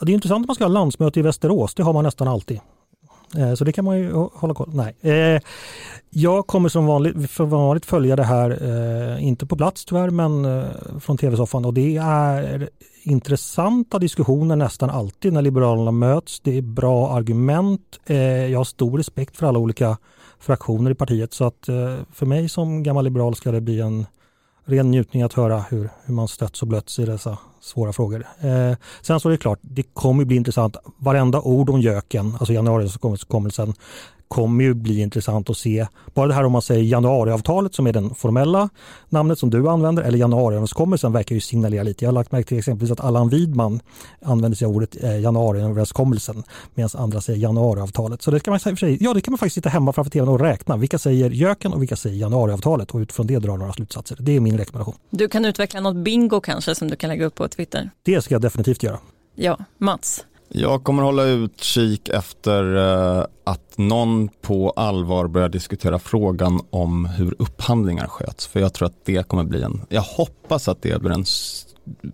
Det 0.00 0.12
är 0.12 0.14
intressant 0.14 0.44
att 0.44 0.48
man 0.48 0.54
ska 0.54 0.64
ha 0.64 0.68
landsmöte 0.68 1.20
i 1.20 1.22
Västerås, 1.22 1.74
det 1.74 1.82
har 1.82 1.92
man 1.92 2.04
nästan 2.04 2.28
alltid. 2.28 2.60
Eh, 3.36 3.54
så 3.54 3.64
det 3.64 3.72
kan 3.72 3.84
man 3.84 3.98
ju 3.98 4.12
hålla 4.12 4.54
koll 4.54 4.70
Nej. 4.72 4.96
Eh, 5.00 5.42
jag 6.10 6.46
kommer 6.46 6.68
som 6.68 6.86
vanligt, 6.86 7.30
för 7.30 7.44
vanligt 7.44 7.86
följa 7.86 8.16
det 8.16 8.24
här, 8.24 8.50
eh, 8.62 9.26
inte 9.26 9.46
på 9.46 9.56
plats 9.56 9.84
tyvärr, 9.84 10.10
men 10.10 10.64
från 11.00 11.18
tv-soffan 11.18 11.64
och 11.64 11.74
det 11.74 11.96
är 11.96 12.68
intressanta 13.02 13.98
diskussioner 13.98 14.56
nästan 14.56 14.90
alltid 14.90 15.32
när 15.32 15.42
Liberalerna 15.42 15.90
möts. 15.90 16.40
Det 16.40 16.58
är 16.58 16.62
bra 16.62 17.10
argument. 17.10 17.98
Jag 18.50 18.58
har 18.58 18.64
stor 18.64 18.98
respekt 18.98 19.36
för 19.36 19.46
alla 19.46 19.58
olika 19.58 19.96
fraktioner 20.38 20.90
i 20.90 20.94
partiet. 20.94 21.32
Så 21.32 21.44
att 21.44 21.64
för 22.12 22.26
mig 22.26 22.48
som 22.48 22.82
gammal 22.82 23.04
liberal 23.04 23.34
ska 23.34 23.52
det 23.52 23.60
bli 23.60 23.80
en 23.80 24.06
ren 24.64 24.90
njutning 24.90 25.22
att 25.22 25.32
höra 25.32 25.64
hur, 25.70 25.90
hur 26.04 26.14
man 26.14 26.28
stötts 26.28 26.62
och 26.62 26.68
blötts 26.68 26.98
i 26.98 27.04
dessa 27.04 27.38
svåra 27.60 27.92
frågor. 27.92 28.26
Eh, 28.40 28.76
sen 29.02 29.20
så 29.20 29.28
är 29.28 29.30
det 29.30 29.38
klart, 29.38 29.58
det 29.62 29.82
kommer 29.82 30.24
bli 30.24 30.36
intressant. 30.36 30.76
Varenda 30.98 31.40
ord 31.40 31.70
om 31.70 31.80
göken, 31.80 32.36
alltså 32.38 32.52
januariöverenskommelsen, 32.52 33.74
kommer 34.28 34.64
ju 34.64 34.74
bli 34.74 35.00
intressant 35.00 35.50
att 35.50 35.56
se. 35.56 35.86
Bara 36.14 36.26
det 36.26 36.34
här 36.34 36.44
om 36.44 36.52
man 36.52 36.62
säger 36.62 36.82
januariavtalet 36.82 37.74
som 37.74 37.86
är 37.86 37.92
den 37.92 38.14
formella 38.14 38.68
namnet 39.08 39.38
som 39.38 39.50
du 39.50 39.68
använder 39.68 40.02
eller 40.02 40.18
januariöverenskommelsen 40.18 41.12
verkar 41.12 41.34
ju 41.34 41.40
signalera 41.40 41.82
lite. 41.82 42.04
Jag 42.04 42.08
har 42.08 42.14
lagt 42.14 42.32
märke 42.32 42.48
till 42.48 42.58
exempelvis 42.58 42.92
att 42.92 43.00
Allan 43.00 43.28
Widman 43.28 43.80
använder 44.22 44.56
sig 44.56 44.66
av 44.66 44.76
ordet 44.76 45.04
eh, 45.04 45.20
januariöverenskommelsen 45.20 46.42
medan 46.74 46.90
andra 46.94 47.20
säger 47.20 47.38
januariavtalet. 47.38 48.22
Så 48.22 48.30
det 48.30 48.40
kan 48.40 48.52
man, 48.52 48.60
ja, 49.00 49.14
det 49.14 49.20
kan 49.20 49.32
man 49.32 49.38
faktiskt 49.38 49.54
sitta 49.54 49.68
hemma 49.68 49.92
framför 49.92 50.10
tvn 50.10 50.28
och 50.28 50.40
räkna. 50.40 50.76
Vilka 50.76 50.98
säger 50.98 51.30
göken 51.30 51.72
och 51.72 51.82
vilka 51.82 51.96
säger 51.96 52.16
januariavtalet 52.16 52.90
och 52.90 52.98
utifrån 52.98 53.26
det 53.26 53.38
dra 53.38 53.56
några 53.56 53.72
slutsatser. 53.72 54.16
Det 54.20 54.36
är 54.36 54.40
min 54.40 54.58
rekommendation. 54.58 54.94
Du 55.10 55.28
kan 55.28 55.44
utveckla 55.44 55.80
något 55.80 55.96
bingo 55.96 56.40
kanske 56.40 56.74
som 56.74 56.90
du 56.90 56.96
kan 56.96 57.08
lägga 57.08 57.26
upp 57.26 57.34
på 57.34 57.47
Twitter? 57.48 57.90
Det 58.02 58.22
ska 58.22 58.34
jag 58.34 58.42
definitivt 58.42 58.82
göra. 58.82 58.98
Ja, 59.34 59.58
Mats? 59.78 60.24
Jag 60.48 60.84
kommer 60.84 61.02
hålla 61.02 61.24
utkik 61.24 62.08
efter 62.08 62.76
uh, 62.76 63.24
att 63.44 63.78
någon 63.78 64.28
på 64.28 64.70
allvar 64.70 65.26
börjar 65.28 65.48
diskutera 65.48 65.98
frågan 65.98 66.60
om 66.70 67.04
hur 67.04 67.34
upphandlingar 67.38 68.06
sköts. 68.06 68.46
För 68.46 68.60
jag 68.60 68.74
tror 68.74 68.86
att 68.86 69.04
det 69.04 69.28
kommer 69.28 69.44
bli 69.44 69.62
en, 69.62 69.82
jag 69.88 70.02
hoppas 70.02 70.68
att 70.68 70.82
det 70.82 71.00
blir 71.00 71.10
en 71.10 71.24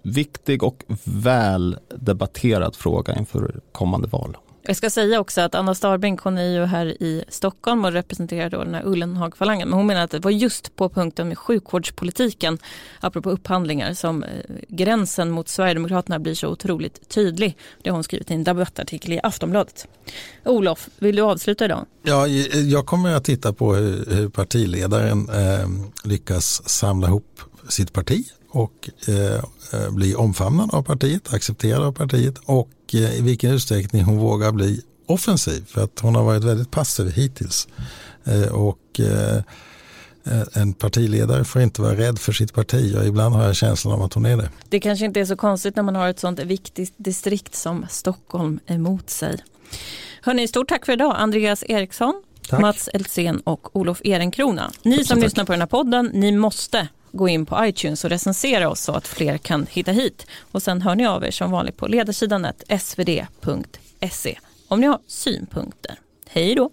viktig 0.03 0.63
och 0.63 0.85
väl 1.05 1.79
debatterad 1.97 2.77
fråga 2.77 3.19
inför 3.19 3.61
kommande 3.73 4.09
val. 4.09 4.37
Jag 4.67 4.77
ska 4.77 4.91
säga 4.91 5.21
också 5.21 5.41
att 5.41 5.55
Anna 5.55 5.75
Starbrink 5.75 6.21
hon 6.21 6.39
är 6.39 6.53
ju 6.53 6.65
här 6.65 6.87
i 6.87 7.25
Stockholm 7.29 7.85
och 7.85 7.93
representerar 7.93 8.51
då 8.51 8.65
den 8.65 8.75
här 8.75 8.87
Ullenhagfalangen, 8.87 9.69
Men 9.69 9.77
hon 9.77 9.87
menar 9.87 10.05
att 10.05 10.11
det 10.11 10.19
var 10.19 10.31
just 10.31 10.77
på 10.77 10.89
punkten 10.89 11.29
med 11.29 11.39
sjukvårdspolitiken, 11.39 12.59
apropå 13.01 13.31
upphandlingar, 13.31 13.95
som 13.95 14.23
eh, 14.23 14.29
gränsen 14.69 15.31
mot 15.31 15.49
Sverigedemokraterna 15.49 16.19
blir 16.19 16.35
så 16.35 16.49
otroligt 16.49 17.09
tydlig. 17.09 17.57
Det 17.83 17.91
har 17.91 17.95
hon 17.95 18.05
skrivit 18.05 18.31
i 18.31 18.35
en 18.35 18.45
debattartikel 18.45 19.13
i 19.13 19.21
Aftonbladet. 19.23 19.89
Olof, 20.45 20.89
vill 20.99 21.17
du 21.17 21.23
avsluta 21.23 21.65
idag? 21.65 21.87
Ja, 22.03 22.27
jag 22.27 22.87
kommer 22.87 23.15
att 23.15 23.25
titta 23.25 23.53
på 23.53 23.75
hur 23.75 24.29
partiledaren 24.29 25.29
eh, 25.29 25.69
lyckas 26.05 26.69
samla 26.69 27.07
ihop 27.07 27.41
sitt 27.69 27.93
parti 27.93 28.25
och 28.49 28.91
eh, 29.09 29.35
eh 29.73 29.91
bli 29.91 30.15
omfamnad 30.15 30.75
av 30.75 30.83
partiet, 30.83 31.35
accepterad 31.35 31.83
av 31.83 31.93
partiet 31.93 32.39
och 32.45 32.69
eh, 32.95 33.19
i 33.19 33.23
vilken 33.23 33.51
utsträckning 33.51 34.05
hon 34.05 34.19
vågar 34.19 34.53
bli 34.53 34.83
offensiv 35.07 35.65
för 35.67 35.85
att 35.85 36.01
hon 36.01 36.15
har 36.15 36.25
varit 36.25 36.45
väldigt 36.45 36.71
passiv 36.71 37.13
hittills. 37.13 37.69
Eh, 38.25 38.53
och 38.53 39.01
eh, 39.01 39.43
en 40.53 40.73
partiledare 40.73 41.45
får 41.45 41.63
inte 41.63 41.83
vara 41.83 41.97
rädd 41.97 42.19
för 42.19 42.33
sitt 42.33 42.55
parti 42.55 42.97
och 42.97 43.07
ibland 43.07 43.35
har 43.35 43.45
jag 43.45 43.57
känslan 43.57 43.95
av 43.95 44.03
att 44.03 44.13
hon 44.13 44.27
är 44.27 44.37
det. 44.37 44.51
Det 44.69 44.81
kanske 44.81 45.05
inte 45.05 45.21
är 45.21 45.25
så 45.25 45.37
konstigt 45.37 45.77
när 45.77 45.83
man 45.83 45.97
har 45.97 46.09
ett 46.09 46.21
sånt 46.21 46.41
viktigt 46.41 46.95
distrikt 46.97 47.55
som 47.55 47.87
Stockholm 47.91 48.61
emot 48.67 49.11
sig. 49.11 49.39
Hörni, 50.23 50.49
stort 50.49 50.69
tack 50.69 50.87
för 50.87 50.93
idag 50.93 51.15
Andreas 51.19 51.65
Eriksson, 51.69 52.23
tack. 52.49 52.61
Mats 52.61 52.89
Eltsén 52.93 53.41
och 53.41 53.77
Olof 53.77 54.01
Ehrenkrona. 54.05 54.73
Ni 54.83 55.05
som 55.05 55.17
tack. 55.17 55.25
lyssnar 55.25 55.45
på 55.45 55.53
den 55.53 55.61
här 55.61 55.67
podden, 55.67 56.11
ni 56.15 56.33
måste 56.33 56.89
gå 57.17 57.29
in 57.29 57.47
på 57.47 57.67
iTunes 57.67 58.05
och 58.05 58.11
recensera 58.11 58.69
oss 58.69 58.81
så 58.81 58.93
att 58.93 59.07
fler 59.07 59.39
kan 59.39 59.67
hitta 59.71 59.93
hit. 59.93 60.27
Och 60.53 60.63
sen 60.63 60.83
hör 60.83 60.95
ni 60.95 61.07
av 61.07 61.25
er 61.25 61.31
som 61.31 61.51
vanligt 61.51 61.77
på 61.77 61.87
ledarsidan 61.87 62.47
svd.se 62.81 64.39
om 64.69 64.81
ni 64.81 64.87
har 64.87 64.99
synpunkter. 65.07 65.99
Hej 66.29 66.55
då! 66.55 66.71